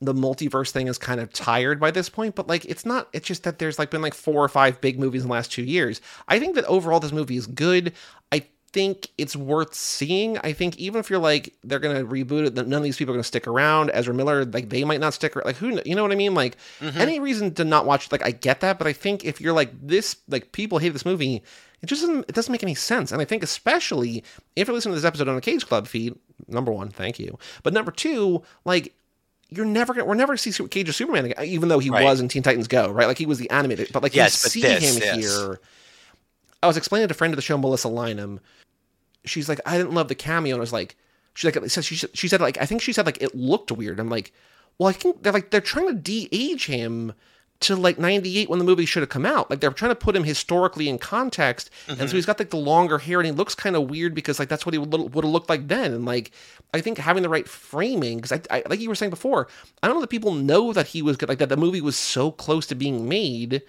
the 0.00 0.12
multiverse 0.12 0.70
thing 0.70 0.88
is 0.88 0.98
kind 0.98 1.20
of 1.20 1.32
tired 1.32 1.80
by 1.80 1.90
this 1.90 2.08
point, 2.08 2.34
but 2.34 2.46
like 2.48 2.64
it's 2.66 2.84
not 2.84 3.08
it's 3.12 3.26
just 3.26 3.44
that 3.44 3.58
there's 3.58 3.78
like 3.78 3.90
been 3.90 4.02
like 4.02 4.14
four 4.14 4.44
or 4.44 4.48
five 4.48 4.80
big 4.80 4.98
movies 4.98 5.22
in 5.22 5.28
the 5.28 5.32
last 5.32 5.52
two 5.52 5.62
years. 5.64 6.00
I 6.28 6.38
think 6.38 6.54
that 6.56 6.64
overall 6.66 7.00
this 7.00 7.12
movie 7.12 7.36
is 7.36 7.46
good. 7.46 7.94
I 8.30 8.44
think 8.76 9.08
it's 9.16 9.34
worth 9.34 9.72
seeing. 9.72 10.36
I 10.36 10.52
think 10.52 10.76
even 10.76 11.00
if 11.00 11.08
you're 11.08 11.18
like 11.18 11.54
they're 11.64 11.78
gonna 11.78 12.04
reboot 12.04 12.46
it, 12.46 12.54
none 12.54 12.74
of 12.74 12.82
these 12.82 12.98
people 12.98 13.14
are 13.14 13.16
gonna 13.16 13.24
stick 13.24 13.46
around. 13.46 13.90
Ezra 13.94 14.12
Miller, 14.12 14.44
like 14.44 14.68
they 14.68 14.84
might 14.84 15.00
not 15.00 15.14
stick 15.14 15.34
around. 15.34 15.46
Like 15.46 15.56
who, 15.56 15.80
you 15.86 15.94
know 15.94 16.02
what 16.02 16.12
I 16.12 16.14
mean? 16.14 16.34
Like 16.34 16.58
mm-hmm. 16.78 17.00
any 17.00 17.18
reason 17.18 17.54
to 17.54 17.64
not 17.64 17.86
watch? 17.86 18.12
Like 18.12 18.22
I 18.22 18.32
get 18.32 18.60
that, 18.60 18.76
but 18.76 18.86
I 18.86 18.92
think 18.92 19.24
if 19.24 19.40
you're 19.40 19.54
like 19.54 19.70
this, 19.80 20.16
like 20.28 20.52
people 20.52 20.76
hate 20.76 20.90
this 20.90 21.06
movie, 21.06 21.42
it 21.80 21.86
just 21.86 22.02
doesn't. 22.02 22.26
It 22.28 22.34
doesn't 22.34 22.52
make 22.52 22.62
any 22.62 22.74
sense. 22.74 23.12
And 23.12 23.22
I 23.22 23.24
think 23.24 23.42
especially 23.42 24.22
if 24.56 24.68
you're 24.68 24.74
listening 24.74 24.92
to 24.92 25.00
this 25.00 25.08
episode 25.08 25.28
on 25.28 25.38
a 25.38 25.40
Cage 25.40 25.66
Club 25.66 25.86
feed, 25.86 26.14
number 26.46 26.70
one, 26.70 26.90
thank 26.90 27.18
you. 27.18 27.38
But 27.62 27.72
number 27.72 27.90
two, 27.90 28.42
like 28.66 28.92
you're 29.48 29.64
never 29.64 29.94
gonna 29.94 30.04
we're 30.04 30.16
never 30.16 30.32
gonna 30.32 30.52
see 30.52 30.68
Cage 30.68 30.90
of 30.90 30.94
Superman 30.94 31.24
again, 31.24 31.46
even 31.46 31.70
though 31.70 31.78
he 31.78 31.88
right. 31.88 32.04
was 32.04 32.20
in 32.20 32.28
Teen 32.28 32.42
Titans 32.42 32.68
Go, 32.68 32.90
right? 32.90 33.06
Like 33.06 33.16
he 33.16 33.24
was 33.24 33.38
the 33.38 33.48
animated, 33.48 33.88
but 33.90 34.02
like 34.02 34.14
yes, 34.14 34.44
you 34.44 34.50
see 34.50 34.60
this, 34.60 34.96
him 34.96 35.02
yes. 35.02 35.16
here. 35.16 35.60
I 36.62 36.66
was 36.66 36.76
explaining 36.76 37.08
to 37.08 37.14
a 37.14 37.16
friend 37.16 37.32
of 37.32 37.36
the 37.36 37.42
show, 37.42 37.56
Melissa 37.56 37.88
Lynham. 37.88 38.40
She's 39.26 39.48
like, 39.48 39.60
I 39.66 39.76
didn't 39.76 39.94
love 39.94 40.08
the 40.08 40.14
cameo, 40.14 40.54
and 40.54 40.60
I 40.60 40.60
was 40.60 40.72
like, 40.72 40.96
she's 41.34 41.54
like, 41.54 41.70
she, 41.82 41.96
she 41.96 42.28
said 42.28 42.40
like, 42.40 42.58
I 42.58 42.66
think 42.66 42.82
she 42.82 42.92
said 42.92 43.06
like 43.06 43.22
it 43.22 43.34
looked 43.34 43.70
weird. 43.70 44.00
I'm 44.00 44.10
like, 44.10 44.32
well, 44.78 44.88
I 44.88 44.92
think 44.92 45.22
they're 45.22 45.32
like 45.32 45.50
they're 45.50 45.60
trying 45.60 45.88
to 45.88 45.94
de-age 45.94 46.66
him 46.66 47.12
to 47.58 47.74
like 47.74 47.98
98 47.98 48.50
when 48.50 48.58
the 48.58 48.64
movie 48.64 48.84
should 48.84 49.02
have 49.02 49.08
come 49.08 49.24
out. 49.24 49.48
Like 49.48 49.60
they're 49.60 49.70
trying 49.70 49.90
to 49.90 49.96
put 49.96 50.14
him 50.14 50.24
historically 50.24 50.88
in 50.88 50.98
context. 50.98 51.70
Mm-hmm. 51.70 51.90
And 51.92 52.00
so 52.00 52.04
mm-hmm. 52.06 52.16
he's 52.16 52.26
got 52.26 52.38
like 52.38 52.50
the 52.50 52.56
longer 52.58 52.98
hair 52.98 53.18
and 53.18 53.26
he 53.26 53.32
looks 53.32 53.54
kind 53.54 53.76
of 53.76 53.88
weird 53.88 54.14
because 54.14 54.38
like 54.38 54.48
that's 54.48 54.66
what 54.66 54.74
he 54.74 54.78
would, 54.78 54.92
would 54.92 55.24
have 55.24 55.32
looked 55.32 55.48
like 55.48 55.68
then. 55.68 55.94
And 55.94 56.04
like, 56.04 56.32
I 56.74 56.80
think 56.80 56.98
having 56.98 57.22
the 57.22 57.30
right 57.30 57.48
framing, 57.48 58.18
because 58.18 58.32
I, 58.32 58.40
I, 58.58 58.62
like 58.68 58.80
you 58.80 58.90
were 58.90 58.94
saying 58.94 59.10
before, 59.10 59.48
I 59.82 59.86
don't 59.86 59.96
know 59.96 60.02
that 60.02 60.10
people 60.10 60.34
know 60.34 60.72
that 60.74 60.88
he 60.88 61.00
was 61.00 61.16
good, 61.16 61.30
like 61.30 61.38
that 61.38 61.48
the 61.48 61.56
movie 61.56 61.80
was 61.80 61.96
so 61.96 62.30
close 62.30 62.66
to 62.66 62.74
being 62.74 63.08
made 63.08 63.62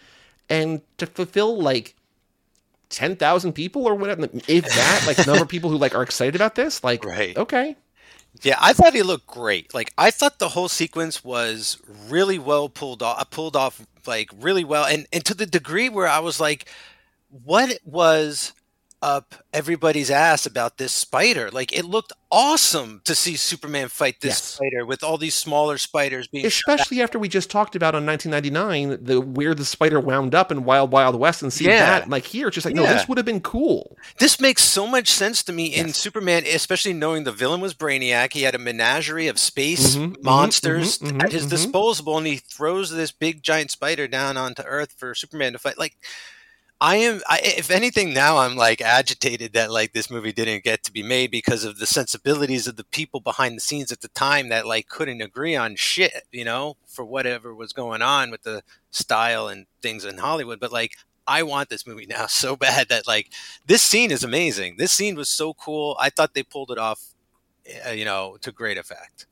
and 0.49 0.81
to 0.97 1.05
fulfill 1.05 1.57
like 1.61 1.95
10,000 2.89 3.53
people 3.53 3.87
or 3.87 3.95
whatever, 3.95 4.29
if 4.47 4.65
that, 4.65 5.03
like 5.07 5.25
number 5.25 5.43
of 5.43 5.49
people 5.49 5.69
who 5.69 5.77
like 5.77 5.95
are 5.95 6.03
excited 6.03 6.35
about 6.35 6.55
this, 6.55 6.83
like, 6.83 7.03
right. 7.05 7.37
okay. 7.37 7.75
Yeah, 8.43 8.57
I 8.59 8.73
thought 8.73 8.93
he 8.93 9.01
looked 9.01 9.27
great. 9.27 9.73
Like 9.73 9.93
I 9.97 10.11
thought 10.11 10.39
the 10.39 10.49
whole 10.49 10.67
sequence 10.67 11.23
was 11.23 11.77
really 12.07 12.37
well 12.37 12.69
pulled 12.69 13.01
off, 13.01 13.29
pulled 13.31 13.55
off 13.55 13.85
like 14.05 14.29
really 14.39 14.63
well, 14.63 14.85
and 14.85 15.07
and 15.11 15.25
to 15.25 15.33
the 15.33 15.45
degree 15.45 15.89
where 15.89 16.07
I 16.07 16.19
was 16.19 16.39
like, 16.39 16.69
what 17.29 17.79
was 17.83 18.53
up 19.01 19.35
everybody's 19.53 20.09
ass 20.09 20.45
about 20.45 20.77
this 20.77 20.91
spider. 20.91 21.49
Like 21.51 21.71
it 21.71 21.85
looked 21.85 22.13
awesome 22.31 23.01
to 23.05 23.15
see 23.15 23.35
Superman 23.35 23.87
fight 23.87 24.21
this 24.21 24.31
yes. 24.31 24.43
spider 24.43 24.85
with 24.85 25.03
all 25.03 25.17
these 25.17 25.35
smaller 25.35 25.77
spiders 25.77 26.27
being 26.27 26.45
especially 26.45 27.01
after 27.01 27.17
we 27.17 27.29
just 27.29 27.49
talked 27.49 27.75
about 27.75 27.95
on 27.95 28.05
1999 28.05 29.05
the 29.05 29.21
where 29.21 29.55
the 29.55 29.63
spider 29.63 29.99
wound 29.99 30.35
up 30.35 30.51
in 30.51 30.65
Wild 30.65 30.91
Wild 30.91 31.15
West 31.15 31.41
and 31.41 31.53
see 31.53 31.65
yeah. 31.65 31.99
that 31.99 32.09
like 32.09 32.25
here 32.25 32.47
it's 32.47 32.55
just 32.55 32.65
like 32.65 32.75
yeah. 32.75 32.81
no 32.81 32.87
this 32.87 33.07
would 33.07 33.17
have 33.17 33.25
been 33.25 33.41
cool. 33.41 33.95
This 34.17 34.41
makes 34.41 34.63
so 34.63 34.87
much 34.87 35.09
sense 35.09 35.43
to 35.43 35.53
me 35.53 35.69
yes. 35.69 35.79
in 35.79 35.93
Superman 35.93 36.43
especially 36.45 36.93
knowing 36.93 37.23
the 37.23 37.31
villain 37.31 37.61
was 37.61 37.73
Brainiac. 37.73 38.33
He 38.33 38.43
had 38.43 38.55
a 38.55 38.59
menagerie 38.59 39.27
of 39.27 39.39
space 39.39 39.95
mm-hmm, 39.95 40.11
mm-hmm 40.11 40.17
monsters 40.23 40.97
mm-hmm, 40.97 41.21
at 41.21 41.31
his 41.31 41.43
mm-hmm. 41.43 41.51
disposal 41.51 42.17
and 42.17 42.27
he 42.27 42.37
throws 42.37 42.89
this 42.89 43.11
big 43.11 43.41
giant 43.43 43.71
spider 43.71 44.07
down 44.07 44.35
onto 44.35 44.63
Earth 44.63 44.93
for 44.97 45.15
Superman 45.15 45.53
to 45.53 45.59
fight 45.59 45.77
like 45.77 45.95
I 46.79 46.97
am, 46.97 47.21
I, 47.27 47.39
if 47.43 47.71
anything, 47.71 48.13
now 48.13 48.37
I'm 48.37 48.55
like 48.55 48.81
agitated 48.81 49.53
that 49.53 49.71
like 49.71 49.93
this 49.93 50.11
movie 50.11 50.31
didn't 50.31 50.63
get 50.63 50.83
to 50.83 50.91
be 50.91 51.01
made 51.01 51.31
because 51.31 51.63
of 51.63 51.79
the 51.79 51.87
sensibilities 51.87 52.67
of 52.67 52.75
the 52.75 52.83
people 52.83 53.19
behind 53.19 53.57
the 53.57 53.61
scenes 53.61 53.91
at 53.91 54.01
the 54.01 54.09
time 54.09 54.49
that 54.49 54.67
like 54.67 54.87
couldn't 54.87 55.21
agree 55.21 55.55
on 55.55 55.75
shit, 55.75 56.27
you 56.31 56.45
know, 56.45 56.77
for 56.85 57.03
whatever 57.03 57.55
was 57.55 57.73
going 57.73 58.03
on 58.03 58.29
with 58.29 58.43
the 58.43 58.61
style 58.91 59.47
and 59.47 59.65
things 59.81 60.05
in 60.05 60.19
Hollywood. 60.19 60.59
But 60.59 60.71
like, 60.71 60.93
I 61.25 61.41
want 61.43 61.69
this 61.69 61.87
movie 61.87 62.05
now 62.09 62.27
so 62.27 62.55
bad 62.55 62.89
that 62.89 63.07
like 63.07 63.31
this 63.65 63.81
scene 63.81 64.11
is 64.11 64.23
amazing. 64.23 64.77
This 64.77 64.91
scene 64.91 65.15
was 65.15 65.29
so 65.29 65.55
cool. 65.55 65.97
I 65.99 66.11
thought 66.11 66.35
they 66.35 66.43
pulled 66.43 66.71
it 66.71 66.77
off, 66.77 67.01
uh, 67.87 67.91
you 67.91 68.05
know, 68.05 68.37
to 68.41 68.51
great 68.51 68.77
effect. 68.77 69.26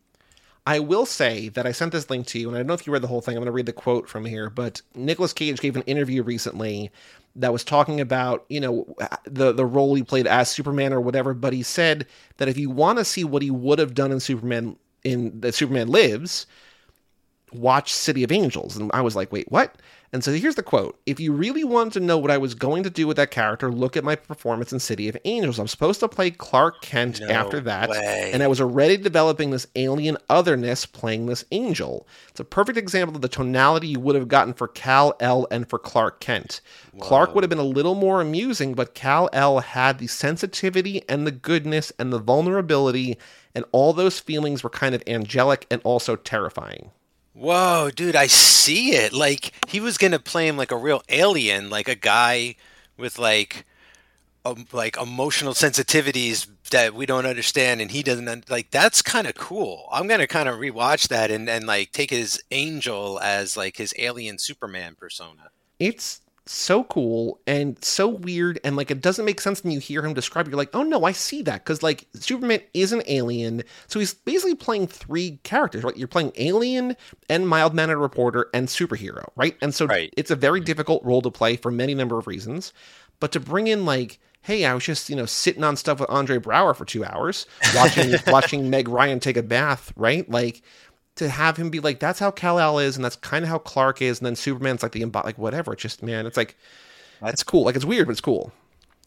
I 0.67 0.79
will 0.79 1.05
say 1.05 1.49
that 1.49 1.67
I 1.67 1.71
sent 1.71 1.91
this 1.91 2.09
link 2.09 2.25
to 2.27 2.39
you, 2.39 2.47
and 2.47 2.57
I 2.57 2.59
don't 2.59 2.67
know 2.67 2.73
if 2.73 2.87
you 2.87 2.93
read 2.93 3.03
the 3.03 3.07
whole 3.07 3.21
thing. 3.21 3.35
I'm 3.35 3.41
going 3.41 3.45
to 3.47 3.51
read 3.51 3.67
the 3.67 3.73
quote 3.73 4.09
from 4.09 4.25
here, 4.25 4.49
but 4.49 4.81
Nicolas 4.95 5.33
Cage 5.33 5.59
gave 5.59 5.75
an 5.75 5.83
interview 5.83 6.23
recently 6.23 6.91
that 7.35 7.53
was 7.53 7.63
talking 7.63 7.99
about 7.99 8.45
you 8.49 8.59
know 8.59 8.95
the 9.25 9.51
the 9.51 9.65
role 9.65 9.93
he 9.93 10.03
played 10.03 10.25
as 10.25 10.49
Superman 10.49 10.91
or 10.93 11.01
whatever. 11.01 11.33
But 11.33 11.53
he 11.53 11.61
said 11.61 12.07
that 12.37 12.47
if 12.47 12.57
you 12.57 12.69
want 12.69 12.97
to 12.97 13.05
see 13.05 13.23
what 13.23 13.43
he 13.43 13.51
would 13.51 13.77
have 13.77 13.93
done 13.93 14.11
in 14.11 14.19
Superman 14.19 14.77
in 15.03 15.39
that 15.41 15.53
Superman 15.53 15.89
Lives, 15.89 16.47
watch 17.59 17.93
City 17.93 18.23
of 18.23 18.31
Angels. 18.31 18.77
And 18.77 18.91
I 18.93 19.01
was 19.01 19.15
like, 19.15 19.31
wait, 19.31 19.51
what? 19.51 19.75
And 20.15 20.23
so 20.23 20.31
here's 20.31 20.55
the 20.55 20.63
quote 20.63 20.97
If 21.05 21.19
you 21.19 21.33
really 21.33 21.65
wanted 21.65 21.91
to 21.93 21.99
know 21.99 22.17
what 22.17 22.31
I 22.31 22.37
was 22.37 22.55
going 22.55 22.83
to 22.83 22.89
do 22.89 23.05
with 23.05 23.17
that 23.17 23.31
character, 23.31 23.69
look 23.69 23.97
at 23.97 24.03
my 24.05 24.15
performance 24.15 24.71
in 24.71 24.79
City 24.79 25.09
of 25.09 25.17
Angels. 25.25 25.59
I'm 25.59 25.67
supposed 25.67 25.99
to 25.99 26.07
play 26.07 26.31
Clark 26.31 26.81
Kent 26.81 27.19
no 27.19 27.27
after 27.27 27.59
that. 27.59 27.89
Way. 27.89 28.31
And 28.33 28.41
I 28.41 28.47
was 28.47 28.61
already 28.61 28.95
developing 28.95 29.49
this 29.49 29.67
alien 29.75 30.17
otherness 30.29 30.85
playing 30.85 31.25
this 31.25 31.43
angel. 31.51 32.07
It's 32.29 32.39
a 32.39 32.45
perfect 32.45 32.77
example 32.77 33.17
of 33.17 33.23
the 33.23 33.27
tonality 33.27 33.89
you 33.89 33.99
would 33.99 34.15
have 34.15 34.29
gotten 34.29 34.53
for 34.53 34.69
Kal-El 34.69 35.47
and 35.51 35.69
for 35.69 35.77
Clark 35.77 36.21
Kent. 36.21 36.61
Whoa. 36.93 37.05
Clark 37.05 37.35
would 37.35 37.43
have 37.43 37.49
been 37.49 37.59
a 37.59 37.63
little 37.63 37.95
more 37.95 38.21
amusing, 38.21 38.73
but 38.73 38.93
Kal-El 38.93 39.59
had 39.59 39.99
the 39.99 40.07
sensitivity 40.07 41.03
and 41.09 41.27
the 41.27 41.31
goodness 41.31 41.91
and 41.99 42.13
the 42.13 42.19
vulnerability, 42.19 43.17
and 43.53 43.65
all 43.73 43.91
those 43.91 44.21
feelings 44.21 44.63
were 44.63 44.69
kind 44.69 44.95
of 44.95 45.03
angelic 45.07 45.67
and 45.69 45.81
also 45.83 46.15
terrifying. 46.15 46.91
Whoa, 47.35 47.91
dude, 47.93 48.15
I 48.15 48.27
see 48.27 48.91
it. 48.91 49.11
Like 49.13 49.51
he 49.67 49.79
was 49.79 49.97
gonna 49.97 50.19
play 50.19 50.47
him 50.47 50.57
like 50.57 50.71
a 50.71 50.77
real 50.77 51.03
alien, 51.09 51.69
like 51.69 51.89
a 51.89 51.95
guy 51.95 52.55
with 52.97 53.19
like 53.19 53.65
um, 54.45 54.67
like 54.71 54.95
emotional 54.97 55.53
sensitivities 55.53 56.47
that 56.69 56.93
we 56.93 57.05
don't 57.05 57.25
understand 57.25 57.81
and 57.81 57.91
he 57.91 58.03
doesn't 58.03 58.49
like 58.49 58.71
that's 58.71 59.01
kind 59.01 59.27
of 59.27 59.35
cool 59.35 59.87
i'm 59.91 60.07
gonna 60.07 60.27
kind 60.27 60.49
of 60.49 60.59
rewatch 60.59 61.07
that 61.07 61.31
and, 61.31 61.49
and 61.49 61.65
like 61.65 61.91
take 61.91 62.09
his 62.09 62.41
angel 62.51 63.19
as 63.21 63.57
like 63.57 63.77
his 63.77 63.93
alien 63.97 64.37
superman 64.37 64.95
persona 64.95 65.49
it's 65.79 66.21
so 66.47 66.83
cool 66.83 67.39
and 67.47 67.83
so 67.83 68.07
weird 68.07 68.59
and 68.63 68.75
like 68.75 68.91
it 68.91 69.01
doesn't 69.01 69.25
make 69.25 69.41
sense 69.41 69.63
when 69.63 69.71
you 69.71 69.79
hear 69.79 70.05
him 70.05 70.13
describe 70.13 70.47
it. 70.47 70.51
You're 70.51 70.57
like, 70.57 70.75
oh 70.75 70.83
no, 70.83 71.03
I 71.03 71.11
see 71.11 71.41
that 71.43 71.63
because 71.63 71.81
like 71.81 72.07
Superman 72.13 72.61
is 72.73 72.91
an 72.91 73.01
alien, 73.07 73.63
so 73.87 73.99
he's 73.99 74.13
basically 74.13 74.55
playing 74.55 74.87
three 74.87 75.39
characters, 75.43 75.83
right? 75.83 75.97
You're 75.97 76.07
playing 76.07 76.33
alien 76.35 76.95
and 77.29 77.47
mild 77.47 77.73
mannered 77.73 77.97
reporter 77.97 78.49
and 78.53 78.67
superhero, 78.67 79.27
right? 79.35 79.57
And 79.61 79.73
so 79.73 79.87
right. 79.87 80.13
it's 80.17 80.31
a 80.31 80.35
very 80.35 80.59
difficult 80.59 81.03
role 81.03 81.21
to 81.23 81.31
play 81.31 81.55
for 81.55 81.71
many 81.71 81.95
number 81.95 82.17
of 82.17 82.27
reasons, 82.27 82.73
but 83.19 83.31
to 83.31 83.39
bring 83.39 83.67
in 83.67 83.85
like 83.85 84.19
hey, 84.45 84.63
I 84.63 84.75
was 84.75 84.83
just, 84.83 85.09
you 85.09 85.15
know, 85.15 85.25
sitting 85.25 85.63
on 85.63 85.75
stuff 85.75 85.99
with 85.99 86.07
Andre 86.07 86.37
Braugher 86.37 86.75
for 86.75 86.85
two 86.85 87.03
hours, 87.03 87.47
watching 87.75 88.13
watching 88.27 88.69
Meg 88.69 88.87
Ryan 88.87 89.19
take 89.19 89.37
a 89.37 89.43
bath, 89.43 89.91
right? 89.95 90.29
Like 90.29 90.61
to 91.15 91.29
have 91.29 91.57
him 91.57 91.69
be 91.69 91.79
like, 91.79 91.99
that's 91.99 92.19
how 92.19 92.31
Kal 92.31 92.59
El 92.59 92.79
is, 92.79 92.95
and 92.95 93.05
that's 93.05 93.15
kind 93.15 93.43
of 93.43 93.49
how 93.49 93.57
Clark 93.57 94.01
is, 94.01 94.19
and 94.19 94.25
then 94.25 94.35
Superman's 94.35 94.83
like 94.83 94.91
the 94.91 95.05
like 95.05 95.37
whatever. 95.37 95.73
It's 95.73 95.81
just 95.81 96.03
man, 96.03 96.25
it's 96.25 96.37
like 96.37 96.57
that's 97.21 97.43
cool. 97.43 97.65
Like 97.65 97.75
it's 97.75 97.85
weird, 97.85 98.07
but 98.07 98.11
it's 98.11 98.21
cool. 98.21 98.51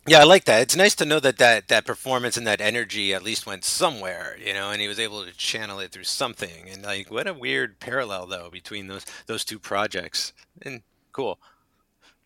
Yeah, 0.06 0.20
I 0.20 0.24
like 0.24 0.44
that. 0.44 0.62
It's 0.62 0.76
nice 0.76 0.94
to 0.96 1.04
know 1.04 1.20
that 1.20 1.36
that 1.36 1.68
that 1.68 1.84
performance 1.84 2.38
and 2.38 2.46
that 2.46 2.62
energy 2.62 3.12
at 3.12 3.22
least 3.22 3.46
went 3.46 3.62
somewhere, 3.64 4.38
you 4.42 4.54
know, 4.54 4.70
and 4.70 4.80
he 4.80 4.88
was 4.88 4.98
able 4.98 5.24
to 5.24 5.36
channel 5.36 5.80
it 5.80 5.92
through 5.92 6.04
something. 6.04 6.68
And 6.70 6.82
like, 6.82 7.10
what 7.10 7.26
a 7.26 7.34
weird 7.34 7.78
parallel 7.78 8.26
though 8.26 8.48
between 8.50 8.86
those 8.86 9.04
those 9.26 9.44
two 9.44 9.58
projects. 9.58 10.32
And 10.62 10.82
cool. 11.12 11.38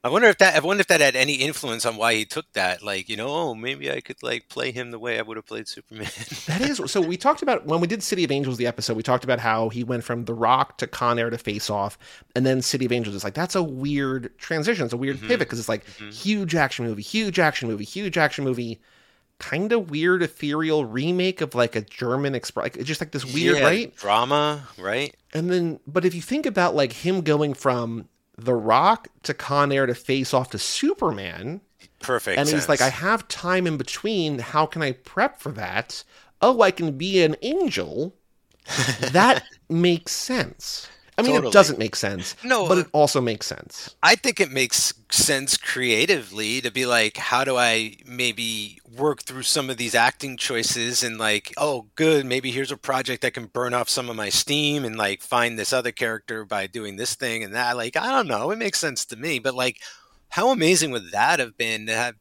I 0.05 0.09
wonder 0.09 0.27
if 0.27 0.39
that 0.39 0.57
I 0.57 0.61
wonder 0.61 0.81
if 0.81 0.89
that 0.89 1.01
had 1.01 1.15
any 1.15 1.35
influence 1.35 1.87
on 1.87 1.97
why 1.97 2.15
he 2.15 2.25
took 2.25 2.53
that. 2.55 2.83
Like, 2.83 3.09
you 3.09 3.17
know, 3.17 3.29
oh, 3.29 3.55
maybe 3.55 3.91
I 3.91 4.01
could 4.01 4.21
like 4.21 4.49
play 4.49 4.73
him 4.73 4.91
the 4.91 4.99
way 4.99 5.17
I 5.17 5.23
would 5.23 5.37
have 5.37 5.47
played 5.47 5.69
Superman. 5.69 6.09
that 6.47 6.61
is 6.61 6.83
so. 6.87 7.01
We 7.01 7.17
talked 7.17 7.41
about 7.41 7.67
when 7.67 7.81
we 7.81 7.87
did 7.87 8.03
City 8.03 8.25
of 8.25 8.33
Angels, 8.33 8.57
the 8.57 8.67
episode. 8.67 8.97
We 8.97 9.05
talked 9.05 9.23
about 9.23 9.39
how 9.39 9.69
he 9.69 9.85
went 9.85 10.03
from 10.03 10.25
The 10.25 10.35
Rock 10.35 10.79
to 10.79 10.89
Con 10.89 11.21
Air 11.21 11.31
to 11.31 11.39
Face 11.39 11.71
Off, 11.71 11.99
and 12.35 12.45
then 12.45 12.63
City 12.63 12.85
of 12.85 12.91
Angels. 12.91 13.15
It's 13.15 13.23
like 13.23 13.35
that's 13.35 13.55
a 13.55 13.63
weird 13.63 14.37
transition. 14.39 14.85
It's 14.85 14.93
a 14.93 14.97
weird 14.97 15.19
mm-hmm. 15.19 15.29
pivot 15.29 15.47
because 15.47 15.61
it's 15.61 15.69
like 15.69 15.87
mm-hmm. 15.87 16.11
huge 16.11 16.57
action 16.57 16.85
movie, 16.85 17.03
huge 17.03 17.39
action 17.39 17.69
movie, 17.69 17.85
huge 17.85 18.19
action 18.19 18.43
movie. 18.45 18.81
Kind 19.39 19.73
of 19.73 19.91
weird, 19.91 20.23
ethereal 20.23 20.85
remake 20.85 21.41
of 21.41 21.57
like 21.57 21.75
a 21.75 21.81
German 21.81 22.37
express. 22.37 22.77
Like, 22.77 22.85
just 22.85 23.01
like 23.01 23.11
this 23.11 23.25
weird, 23.25 23.59
yeah, 23.59 23.65
right? 23.65 23.97
Drama, 23.97 24.69
right? 24.79 25.17
And 25.33 25.51
then, 25.51 25.81
but 25.85 26.05
if 26.05 26.15
you 26.15 26.23
think 26.23 26.47
about 26.47 26.77
like 26.77 26.93
him 26.93 27.23
going 27.23 27.55
from 27.55 28.09
the 28.45 28.55
Rock 28.55 29.09
to 29.25 29.35
Con 29.35 29.73
Air 29.73 29.87
to 29.87 29.95
face 29.95 30.33
off 30.35 30.51
to 30.51 30.59
Superman. 30.59 31.61
Perfect. 32.01 32.39
And 32.39 32.49
sense. 32.49 32.63
he's 32.63 32.69
like, 32.69 32.81
I 32.81 32.89
have 32.89 33.29
time 33.29 33.67
in 33.67 33.77
between. 33.77 34.39
How 34.39 34.67
can 34.67 34.83
I 34.83 34.93
prep 34.93 35.41
for 35.41 35.53
that? 35.53 36.05
Oh, 36.41 36.61
I 36.61 36.71
can 36.71 36.99
be 36.99 37.23
an 37.23 37.37
angel. 37.43 38.15
that 39.13 39.45
makes 39.69 40.13
sense. 40.13 40.89
I 41.19 41.23
mean, 41.23 41.33
totally. 41.33 41.51
it 41.51 41.53
doesn't 41.53 41.79
make 41.79 41.95
sense. 41.95 42.35
No, 42.43 42.67
but 42.67 42.79
it 42.79 42.87
uh, 42.87 42.91
also 42.99 43.21
makes 43.21 43.47
sense. 43.47 43.95
I 44.03 44.15
think 44.15 44.41
it 44.41 44.51
makes 44.51 44.95
sense 45.11 45.59
creatively 45.59 46.63
to 46.63 46.71
be 46.71 46.87
like, 46.87 47.19
how 47.19 47.45
do 47.45 47.57
I 47.57 47.97
maybe 48.07 48.81
work 48.97 49.23
through 49.23 49.43
some 49.43 49.69
of 49.69 49.77
these 49.77 49.95
acting 49.95 50.39
choices 50.39 51.03
and 51.03 51.19
like, 51.19 51.53
oh, 51.59 51.89
good, 51.97 52.25
maybe 52.25 52.51
here's 52.51 52.73
a 52.73 52.79
project 52.79 53.21
that 53.23 53.35
can 53.35 53.47
burn 53.47 53.75
off 53.75 53.91
some 53.91 54.09
of 54.09 54.17
my 54.17 54.31
steam 54.31 54.87
and 54.87 54.97
like 54.97 55.21
find 55.21 55.59
this 55.59 55.73
other 55.73 55.93
character 55.93 56.47
by 56.47 56.67
doing 56.67 56.97
this 56.97 57.15
thing 57.15 57.45
and 57.45 57.55
that. 57.55 57.77
Like, 57.77 57.97
I 57.97 58.11
don't 58.11 58.29
know, 58.29 58.51
it 58.51 58.59
makes 58.59 58.81
sense 58.81 59.05
to 59.07 59.17
me. 59.17 59.39
But 59.39 59.55
like, 59.55 59.81
how 60.31 60.49
amazing 60.51 60.93
would 60.93 61.11
that 61.11 61.41
have 61.41 61.59
been 61.59 61.87
to 61.87 61.95
have 61.95 62.15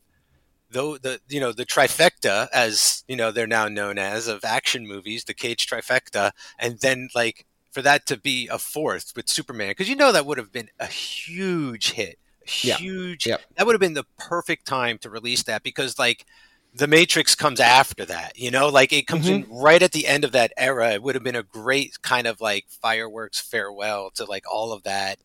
though 0.69 0.97
the 0.97 1.19
you 1.29 1.39
know 1.39 1.51
the 1.51 1.65
trifecta 1.65 2.47
as 2.53 3.03
you 3.07 3.15
know 3.15 3.31
they're 3.31 3.47
now 3.47 3.67
known 3.67 3.97
as 3.97 4.27
of 4.27 4.43
action 4.45 4.87
movies 4.87 5.25
the 5.25 5.33
cage 5.33 5.67
trifecta 5.67 6.31
and 6.57 6.79
then 6.79 7.09
like 7.13 7.45
for 7.71 7.81
that 7.81 8.05
to 8.07 8.17
be 8.17 8.47
a 8.49 8.57
fourth 8.59 9.13
with 9.15 9.27
superman 9.29 9.69
because 9.69 9.89
you 9.89 9.95
know 9.95 10.11
that 10.11 10.25
would 10.25 10.37
have 10.37 10.51
been 10.51 10.69
a 10.79 10.87
huge 10.87 11.91
hit 11.91 12.17
Yeah. 12.61 12.75
huge 12.75 13.25
Yep. 13.27 13.41
that 13.55 13.65
would 13.65 13.73
have 13.73 13.79
been 13.81 13.93
the 13.93 14.05
perfect 14.17 14.65
time 14.67 14.97
to 14.99 15.09
release 15.09 15.43
that 15.43 15.63
because 15.63 15.97
like 15.97 16.25
the 16.73 16.87
matrix 16.87 17.35
comes 17.35 17.59
after 17.59 18.05
that 18.05 18.37
you 18.37 18.49
know 18.51 18.69
like 18.69 18.93
it 18.93 19.07
comes 19.07 19.27
in 19.27 19.43
mm-hmm. 19.43 19.53
right 19.55 19.81
at 19.83 19.91
the 19.91 20.07
end 20.07 20.23
of 20.23 20.31
that 20.31 20.53
era 20.57 20.91
it 20.91 21.03
would 21.03 21.15
have 21.15 21.23
been 21.23 21.35
a 21.35 21.43
great 21.43 22.01
kind 22.01 22.27
of 22.27 22.39
like 22.41 22.65
fireworks 22.69 23.39
farewell 23.41 24.09
to 24.11 24.23
like 24.25 24.43
all 24.51 24.71
of 24.73 24.83
that 24.83 25.17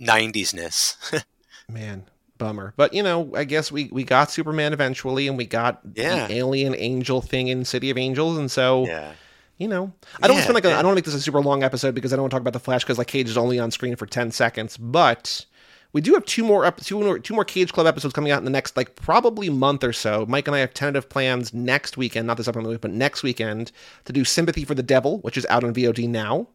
90s-ness 0.00 0.96
Man, 1.68 2.04
bummer. 2.38 2.74
But 2.76 2.94
you 2.94 3.02
know, 3.02 3.32
I 3.34 3.42
guess 3.42 3.72
we 3.72 3.88
we 3.90 4.04
got 4.04 4.30
Superman 4.30 4.72
eventually, 4.72 5.26
and 5.26 5.36
we 5.36 5.46
got 5.46 5.80
Yeah. 5.94 6.28
the 6.28 6.34
alien 6.34 6.76
angel 6.76 7.20
thing 7.20 7.48
in 7.48 7.64
City 7.64 7.90
of 7.90 7.98
Angels, 7.98 8.38
and 8.38 8.48
so 8.48 8.86
yeah 8.86 9.14
you 9.58 9.68
know, 9.68 9.92
I 10.22 10.26
don't 10.28 10.36
Yeah, 10.36 10.42
spend 10.42 10.54
like 10.54 10.64
a, 10.64 10.68
yeah. 10.68 10.74
I 10.78 10.82
don't 10.82 10.88
want 10.88 10.96
to 10.96 10.98
make 10.98 11.04
this 11.06 11.14
a 11.14 11.20
super 11.20 11.40
long 11.40 11.62
episode 11.62 11.94
because 11.94 12.12
I 12.12 12.16
don't 12.16 12.24
want 12.24 12.30
to 12.32 12.34
talk 12.36 12.40
about 12.42 12.52
the 12.52 12.60
Flash 12.60 12.84
because 12.84 12.98
like 12.98 13.06
Cage 13.06 13.28
is 13.28 13.36
only 13.38 13.58
on 13.58 13.70
screen 13.70 13.96
for 13.96 14.06
ten 14.06 14.30
seconds, 14.30 14.76
but. 14.76 15.46
We 15.92 16.02
do 16.02 16.12
have 16.12 16.26
two 16.26 16.44
more 16.44 16.66
ep- 16.66 16.80
two 16.80 16.98
more 17.00 17.18
two 17.18 17.32
more 17.32 17.44
Cage 17.44 17.72
Club 17.72 17.86
episodes 17.86 18.12
coming 18.12 18.30
out 18.30 18.36
in 18.38 18.44
the 18.44 18.50
next 18.50 18.76
like 18.76 18.96
probably 18.96 19.48
month 19.48 19.82
or 19.82 19.94
so. 19.94 20.26
Mike 20.28 20.46
and 20.46 20.54
I 20.54 20.58
have 20.58 20.74
tentative 20.74 21.08
plans 21.08 21.54
next 21.54 21.96
weekend, 21.96 22.26
not 22.26 22.36
this 22.36 22.46
upcoming 22.48 22.68
week, 22.68 22.82
but 22.82 22.90
next 22.90 23.22
weekend 23.22 23.72
to 24.04 24.12
do 24.12 24.22
Sympathy 24.22 24.64
for 24.64 24.74
the 24.74 24.82
Devil, 24.82 25.20
which 25.20 25.38
is 25.38 25.46
out 25.48 25.64
on 25.64 25.72
VOD 25.72 26.06
now. 26.06 26.48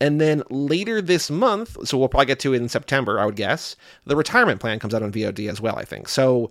And 0.00 0.20
then 0.20 0.42
later 0.50 1.00
this 1.00 1.30
month, 1.30 1.86
so 1.86 1.96
we'll 1.96 2.08
probably 2.08 2.26
get 2.26 2.40
to 2.40 2.54
it 2.54 2.62
in 2.62 2.68
September, 2.68 3.20
I 3.20 3.26
would 3.26 3.36
guess. 3.36 3.76
The 4.06 4.16
retirement 4.16 4.58
plan 4.58 4.80
comes 4.80 4.94
out 4.94 5.02
on 5.02 5.12
VOD 5.12 5.48
as 5.48 5.60
well, 5.60 5.76
I 5.76 5.84
think. 5.84 6.08
So 6.08 6.50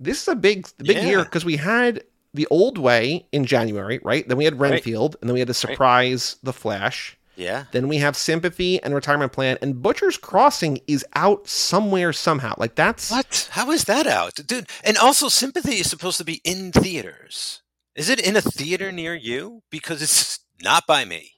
this 0.00 0.20
is 0.22 0.26
a 0.26 0.34
big, 0.34 0.66
big 0.78 0.96
Yeah. 0.96 1.06
year 1.06 1.24
because 1.24 1.44
we 1.44 1.58
had 1.58 2.02
the 2.34 2.46
old 2.50 2.78
way 2.78 3.26
in 3.32 3.44
January, 3.46 4.00
right? 4.02 4.26
Then 4.28 4.36
we 4.36 4.44
had 4.44 4.58
Right. 4.58 4.72
Renfield, 4.72 5.16
and 5.20 5.28
then 5.28 5.34
we 5.34 5.40
had 5.40 5.48
the 5.48 5.54
surprise, 5.54 6.36
The 6.42 6.52
Flash. 6.52 7.16
yeah 7.36 7.64
Then 7.72 7.88
we 7.88 7.98
have 7.98 8.16
Sympathy 8.16 8.82
and 8.82 8.94
Retirement 8.94 9.32
Plan, 9.32 9.58
and 9.62 9.80
Butcher's 9.82 10.16
Crossing 10.16 10.80
is 10.86 11.04
out 11.14 11.48
somewhere 11.48 12.12
somehow. 12.12 12.54
Like 12.58 12.74
that's 12.74 13.10
What? 13.10 13.48
How 13.52 13.70
is 13.70 13.84
that 13.84 14.06
out, 14.06 14.34
dude? 14.46 14.68
And 14.84 14.96
also, 14.98 15.28
Sympathy 15.28 15.76
is 15.80 15.88
supposed 15.90 16.18
to 16.18 16.24
be 16.24 16.40
in 16.44 16.72
theaters. 16.72 17.62
Is 17.94 18.08
it 18.08 18.20
in 18.20 18.36
a 18.36 18.40
theater 18.42 18.92
near 18.92 19.14
you? 19.14 19.62
Because 19.70 20.02
it's 20.02 20.40
not 20.62 20.86
by 20.86 21.04
me. 21.04 21.32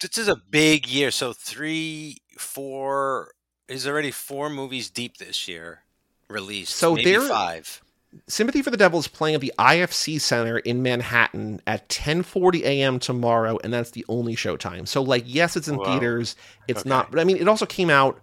This 0.00 0.18
is 0.18 0.28
a 0.28 0.36
big 0.36 0.86
year. 0.86 1.10
So 1.10 1.32
three, 1.32 2.18
four 2.36 3.32
is 3.68 3.86
already 3.86 4.10
four 4.10 4.50
movies 4.50 4.90
deep 4.90 5.16
this 5.16 5.48
year 5.48 5.84
released. 6.28 6.74
So 6.76 6.94
maybe 6.94 7.10
there- 7.12 7.28
five. 7.28 7.80
Sympathy 8.28 8.62
for 8.62 8.70
the 8.70 8.76
Devil 8.76 8.98
is 8.98 9.08
playing 9.08 9.34
at 9.34 9.40
the 9.40 9.52
IFC 9.58 10.20
Center 10.20 10.58
in 10.58 10.82
Manhattan 10.82 11.60
at 11.66 11.88
10:40 11.88 12.62
a.m. 12.62 12.98
tomorrow, 12.98 13.58
and 13.64 13.72
that's 13.72 13.90
the 13.90 14.04
only 14.08 14.36
showtime. 14.36 14.86
So, 14.88 15.02
like, 15.02 15.24
yes, 15.26 15.56
it's 15.56 15.68
in 15.68 15.76
Wow. 15.76 15.84
theaters. 15.84 16.36
It's 16.68 16.80
Okay. 16.80 16.88
not, 16.88 17.10
but 17.10 17.20
I 17.20 17.24
mean, 17.24 17.36
it 17.36 17.48
also 17.48 17.66
came 17.66 17.90
out 17.90 18.20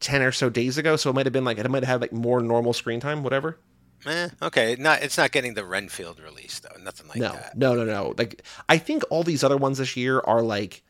10 0.00 0.22
or 0.22 0.32
so 0.32 0.48
days 0.50 0.78
ago, 0.78 0.96
so 0.96 1.10
it 1.10 1.12
might 1.14 1.26
have 1.26 1.32
been 1.32 1.44
like 1.44 1.58
it 1.58 1.70
might 1.70 1.82
have 1.84 1.88
had 1.88 2.00
like 2.00 2.12
more 2.12 2.40
normal 2.40 2.72
screen 2.72 3.00
time, 3.00 3.22
whatever. 3.22 3.58
Eh, 4.04 4.28
okay, 4.42 4.76
not 4.78 5.02
it's 5.02 5.16
not 5.18 5.32
getting 5.32 5.54
the 5.54 5.64
Renfield 5.64 6.20
release 6.20 6.60
though. 6.60 6.80
Nothing 6.82 7.08
like 7.08 7.16
no, 7.18 7.32
that. 7.32 7.56
no, 7.56 7.74
no, 7.74 7.84
no. 7.84 8.02
no. 8.04 8.14
Like, 8.16 8.42
I 8.68 8.78
think 8.78 9.02
all 9.10 9.22
these 9.22 9.42
other 9.42 9.56
ones 9.56 9.78
this 9.78 9.96
year 9.96 10.20
are 10.20 10.42
like. 10.42 10.82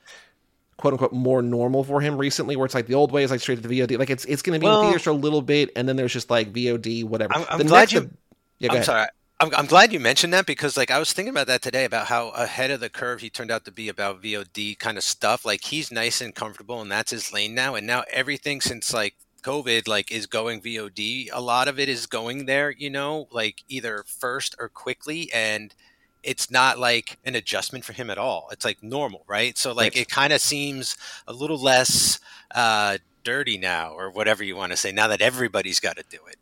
"quote 0.76 0.93
unquote" 0.93 1.12
more 1.12 1.41
normal 1.41 1.83
for 1.85 2.03
him 2.03 2.19
recently, 2.19 2.55
where 2.55 2.67
it's 2.67 2.75
like 2.75 2.87
the 2.87 2.93
old 2.95 3.11
way 3.11 3.23
is 3.25 3.31
like 3.31 3.41
straight 3.41 3.62
to 3.62 3.67
the 3.67 3.81
VOD. 3.81 3.97
Like 3.99 4.11
it's 4.11 4.26
it's 4.26 4.43
going 4.43 4.61
to 4.61 4.61
be 4.61 4.67
Well- 4.67 4.81
in 4.83 4.87
theaters 4.88 5.03
for 5.05 5.11
a 5.11 5.15
little 5.15 5.41
bit, 5.41 5.71
and 5.75 5.88
then 5.88 5.97
there's 5.97 6.12
just 6.12 6.29
like 6.29 6.53
VOD, 6.53 7.03
whatever. 7.05 7.33
I'm- 7.35 7.47
I'm 7.49 7.59
The 7.59 7.65
glad 7.65 7.93
you- 7.93 8.11
Yeah, 8.59 8.71
I'm 8.71 8.81
ahead. 8.81 8.85
sorry. 8.85 9.07
I'm, 9.39 9.55
I'm 9.55 9.67
glad 9.67 9.93
you 9.93 10.01
mentioned 10.01 10.33
that 10.33 10.47
because, 10.47 10.77
like, 10.79 10.91
I 10.91 10.99
was 10.99 11.13
thinking 11.13 11.31
about 11.31 11.47
that 11.49 11.61
today 11.61 11.85
about 11.85 12.07
how 12.07 12.29
ahead 12.31 12.71
of 12.71 12.81
the 12.81 12.89
curve 12.89 13.21
he 13.21 13.29
turned 13.29 13.51
out 13.51 13.67
to 13.67 13.73
be 13.73 13.89
about 13.89 14.23
VOD 14.23 14.79
kind 14.79 14.97
of 14.97 15.05
stuff. 15.05 15.45
Like, 15.45 15.65
he's 15.65 15.93
nice 15.93 16.21
and 16.23 16.35
comfortable, 16.35 16.81
and 16.81 16.91
that's 16.91 17.11
his 17.11 17.33
lane 17.33 17.55
now. 17.55 17.75
And 17.75 17.87
now 17.87 18.05
everything 18.11 18.63
since 18.63 18.95
like 18.95 19.15
COVID, 19.43 19.87
like, 19.89 20.11
is 20.11 20.27
going 20.27 20.63
VOD. 20.63 21.29
A 21.33 21.41
lot 21.43 21.69
of 21.69 21.79
it 21.79 21.89
is 21.91 22.07
going 22.07 22.47
there, 22.47 22.71
you 22.71 22.89
know, 22.89 23.29
like 23.31 23.63
either 23.69 24.05
first 24.07 24.55
or 24.59 24.71
quickly, 24.71 25.31
and 25.35 25.75
it's 26.23 26.51
not 26.51 26.79
like 26.79 27.19
an 27.25 27.35
adjustment 27.35 27.85
for 27.85 27.93
him 27.93 28.09
at 28.11 28.19
all. 28.19 28.49
It's 28.52 28.65
like 28.65 28.83
normal, 28.83 29.25
right? 29.28 29.57
So, 29.59 29.73
like, 29.73 29.95
Right. 29.95 30.02
it 30.02 30.09
kind 30.09 30.33
of 30.33 30.41
seems 30.41 30.97
a 31.28 31.35
little 31.35 31.59
less 31.63 32.21
uh, 32.54 32.97
dirty 33.23 33.59
now, 33.59 33.93
or 33.93 34.11
whatever 34.11 34.43
you 34.43 34.57
want 34.57 34.73
to 34.73 34.76
say. 34.78 34.93
Now 34.93 35.09
that 35.09 35.21
everybody's 35.21 35.78
got 35.78 35.99
to 35.99 36.04
do 36.09 36.19
it. 36.30 36.37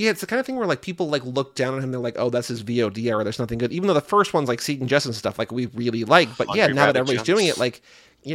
Yeah, 0.00 0.10
it's 0.10 0.22
the 0.22 0.26
kind 0.26 0.40
of 0.40 0.46
thing 0.46 0.56
where 0.56 0.66
like 0.66 0.80
people 0.80 1.10
like 1.10 1.22
look 1.26 1.54
down 1.54 1.74
on 1.74 1.82
him. 1.82 1.90
They're 1.90 2.00
like, 2.00 2.18
"Oh, 2.18 2.30
that's 2.30 2.48
his 2.48 2.62
VOD 2.62 3.04
era. 3.04 3.22
There's 3.22 3.38
nothing 3.38 3.58
good." 3.58 3.70
Even 3.70 3.86
though 3.86 3.92
the 3.92 4.00
first 4.00 4.32
one's 4.32 4.48
like 4.48 4.66
and 4.66 4.88
Justice 4.88 5.10
and 5.10 5.14
stuff, 5.14 5.38
like 5.38 5.52
we 5.52 5.66
really 5.66 6.04
like. 6.04 6.34
But 6.38 6.56
yeah, 6.56 6.68
now 6.68 6.86
that 6.86 6.96
everybody's 6.96 7.22
doing 7.22 7.48
it, 7.48 7.58
like 7.58 7.82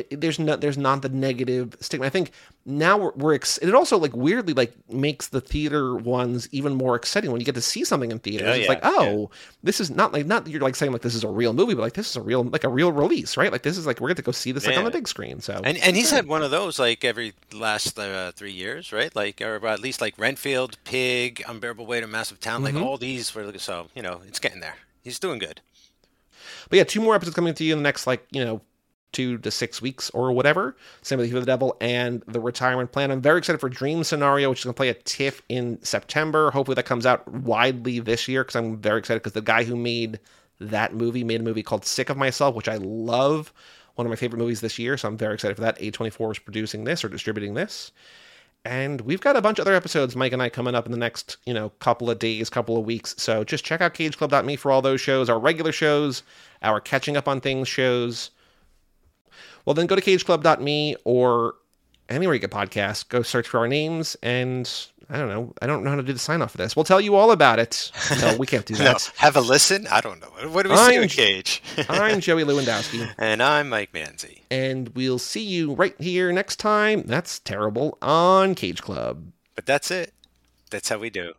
there's 0.10 0.40
not 0.40 0.62
there's 0.62 0.78
not 0.78 1.02
the 1.02 1.10
negative 1.10 1.76
stigma. 1.80 2.06
I 2.08 2.10
think 2.10 2.32
now 2.66 2.98
we're, 2.98 3.12
we're 3.12 3.34
ex- 3.36 3.60
it 3.60 3.74
also 3.76 3.98
like 3.98 4.16
weirdly 4.16 4.54
like 4.54 4.74
makes 4.90 5.28
the 5.28 5.40
theater 5.42 5.96
ones 5.96 6.50
even 6.52 6.74
more 6.74 6.96
exciting 6.96 7.32
when 7.32 7.40
you 7.40 7.46
get 7.46 7.56
to 7.56 7.62
see 7.62 7.84
something 7.86 8.10
in 8.12 8.20
theaters. 8.20 8.48
Yeah, 8.48 8.54
it's 8.56 8.64
yeah, 8.64 8.70
like, 8.70 8.80
oh, 8.84 9.30
this 9.62 9.80
is 9.80 9.92
not 9.92 10.12
like 10.14 10.26
not 10.26 10.48
you're 10.48 10.62
like 10.62 10.76
saying 10.76 10.92
like 10.92 11.02
this 11.04 11.14
is 11.14 11.24
a 11.24 11.28
real 11.30 11.54
movie, 11.54 11.76
but 11.76 11.82
like 11.82 11.94
this 11.94 12.10
is 12.10 12.16
a 12.16 12.22
real 12.22 12.44
like 12.44 12.64
a 12.64 12.70
real 12.70 12.92
release, 12.92 13.38
right? 13.38 13.52
Like 13.52 13.62
this 13.62 13.78
is 13.78 13.86
like 13.86 14.00
we're 14.02 14.08
going 14.08 14.16
to 14.16 14.22
go 14.24 14.32
see 14.32 14.52
this 14.52 14.66
like 14.66 14.78
on 14.78 14.86
the 14.86 14.92
big 14.92 15.08
screen. 15.08 15.40
So 15.42 15.62
And 15.64 15.78
and 15.78 15.96
he's 15.96 16.10
had 16.12 16.28
one 16.28 16.42
of 16.42 16.50
those 16.52 16.80
like 16.80 17.04
every 17.06 17.34
last 17.54 18.00
uh, 18.00 18.32
three 18.32 18.52
years, 18.54 18.92
right? 18.92 19.16
Like 19.16 19.42
or 19.42 19.66
at 19.68 19.80
least 19.80 20.02
like 20.02 20.16
Renfield, 20.18 20.78
Pig, 20.84 21.44
Unbearable 21.48 21.86
Weight 21.86 22.04
of 22.04 22.10
Massive 22.10 22.40
Town, 22.40 22.62
Mhm. 22.62 22.74
like 22.74 22.76
all 22.76 22.98
these 22.98 23.34
were 23.36 23.52
so 23.58 23.88
you 23.94 24.02
know 24.02 24.22
it's 24.28 24.40
getting 24.40 24.62
there. 24.62 24.78
He's 25.04 25.20
doing 25.20 25.38
good. 25.38 25.62
But 26.70 26.78
yeah, 26.78 26.84
two 26.84 27.02
more 27.02 27.14
episodes 27.16 27.36
coming 27.36 27.54
to 27.54 27.64
you 27.64 27.74
in 27.74 27.80
the 27.80 27.84
next 27.84 28.08
like 28.08 28.26
you 28.32 28.44
know 28.44 28.62
two 29.16 29.38
to 29.38 29.50
six 29.50 29.82
weeks 29.82 30.10
or 30.10 30.34
whatever. 30.34 30.76
Sympathy 31.02 31.32
for 31.32 31.40
the 31.40 31.46
Devil 31.46 31.78
and 31.80 32.22
the 32.28 32.42
Retirement 32.42 32.92
Plan. 32.92 33.12
I'm 33.12 33.22
very 33.22 33.38
excited 33.38 33.60
for 33.60 33.70
Dream 33.70 34.04
Scenario, 34.04 34.50
which 34.50 34.60
is 34.60 34.66
going 34.66 34.74
to 34.74 34.78
play 34.78 34.90
at 34.90 35.06
TIFF 35.06 35.42
in 35.48 35.82
September. 35.82 36.52
Hopefully 36.52 36.76
that 36.76 36.86
comes 36.86 37.06
out 37.06 37.26
widely 37.26 38.00
this 38.00 38.28
year 38.28 38.44
because 38.44 38.58
I'm 38.58 38.78
very 38.78 39.00
excited 39.00 39.24
because 39.24 39.32
the 39.32 39.42
guy 39.42 39.64
who 39.64 39.78
made 39.78 40.20
that 40.60 40.94
movie 40.94 41.24
made 41.24 41.40
a 41.40 41.44
movie 41.44 41.64
called 41.64 41.86
Sick 41.86 42.10
of 42.10 42.18
Myself, 42.18 42.56
which 42.56 42.68
I 42.68 42.76
love. 42.76 43.54
One 43.96 44.06
of 44.06 44.10
my 44.10 44.18
favorite 44.18 44.40
movies 44.40 44.60
this 44.60 44.78
year, 44.78 44.98
so 44.98 45.08
I'm 45.08 45.18
very 45.18 45.36
excited 45.36 45.56
for 45.56 45.62
that. 45.62 45.80
A24 45.80 46.32
is 46.32 46.40
producing 46.40 46.84
this 46.84 47.06
or 47.06 47.08
distributing 47.08 47.54
this. 47.54 47.94
And 48.66 49.00
we've 49.02 49.22
got 49.22 49.38
a 49.38 49.42
bunch 49.42 49.60
of 49.60 49.64
other 49.66 49.76
episodes, 49.76 50.18
Mike 50.18 50.34
and 50.34 50.42
I, 50.42 50.50
coming 50.50 50.76
up 50.76 50.86
in 50.86 50.92
the 50.92 50.98
next, 50.98 51.38
you 51.46 51.54
know, 51.54 51.70
couple 51.80 52.10
of 52.10 52.20
days, 52.20 52.50
couple 52.50 52.78
of 52.78 52.86
weeks. 52.86 53.16
So 53.18 53.46
just 53.46 53.64
check 53.64 53.80
out 53.80 53.94
cageclub.me 53.94 54.58
for 54.58 54.72
all 54.72 54.82
those 54.82 55.00
shows, 55.00 55.30
our 55.30 55.40
regular 55.40 55.72
shows, 55.72 56.24
our 56.62 56.82
catching 56.82 57.16
up 57.16 57.30
on 57.30 57.40
things 57.40 57.70
shows. 57.70 58.32
Well, 59.66 59.74
then 59.74 59.88
go 59.88 59.96
to 59.96 60.02
cageclub.me 60.02 60.96
or 61.04 61.56
anywhere 62.10 62.34
you 62.36 62.40
get 62.40 62.52
podcasts. 62.52 63.08
Go 63.08 63.22
search 63.24 63.48
for 63.48 63.60
our 63.60 63.68
names, 63.68 64.16
and 64.22 64.70
I 65.10 65.18
don't 65.18 65.30
know. 65.30 65.54
I 65.62 65.66
don't 65.68 65.84
know 65.84 65.90
how 65.90 65.96
to 65.96 66.04
do 66.04 66.14
the 66.14 66.20
sign 66.20 66.42
off 66.42 66.52
for 66.52 66.58
this. 66.58 66.76
We'll 66.76 66.84
tell 66.86 67.02
you 67.02 67.16
all 67.16 67.32
about 67.32 67.58
it. 67.60 67.92
No, 68.22 68.38
we 68.38 68.46
can't 68.46 68.66
do 68.66 68.74
No, 68.78 68.84
that. 68.84 69.12
have 69.18 69.36
a 69.36 69.42
listen. 69.42 69.88
I 69.92 70.02
don't 70.02 70.22
know. 70.22 70.50
What 70.50 70.64
do 70.64 70.70
we 70.70 70.78
say 70.78 70.94
I'm- 70.96 71.04
in 71.04 71.10
Cage? 71.10 71.64
I'm 71.90 72.20
Joey 72.20 72.44
Lewandowski, 72.44 73.12
and 73.18 73.42
I'm 73.42 73.70
Mike 73.70 73.92
Manzi. 73.92 74.42
and 74.52 74.90
we'll 74.90 75.20
see 75.20 75.44
you 75.44 75.74
right 75.74 75.96
here 76.00 76.32
next 76.32 76.58
time. 76.58 77.04
That's 77.04 77.40
terrible 77.40 77.98
on 78.02 78.54
Cage 78.56 78.82
Club. 78.84 79.24
But 79.56 79.66
that's 79.66 79.90
it. 79.92 80.14
That's 80.70 80.90
how 80.90 80.98
we 81.00 81.10
do. 81.10 81.34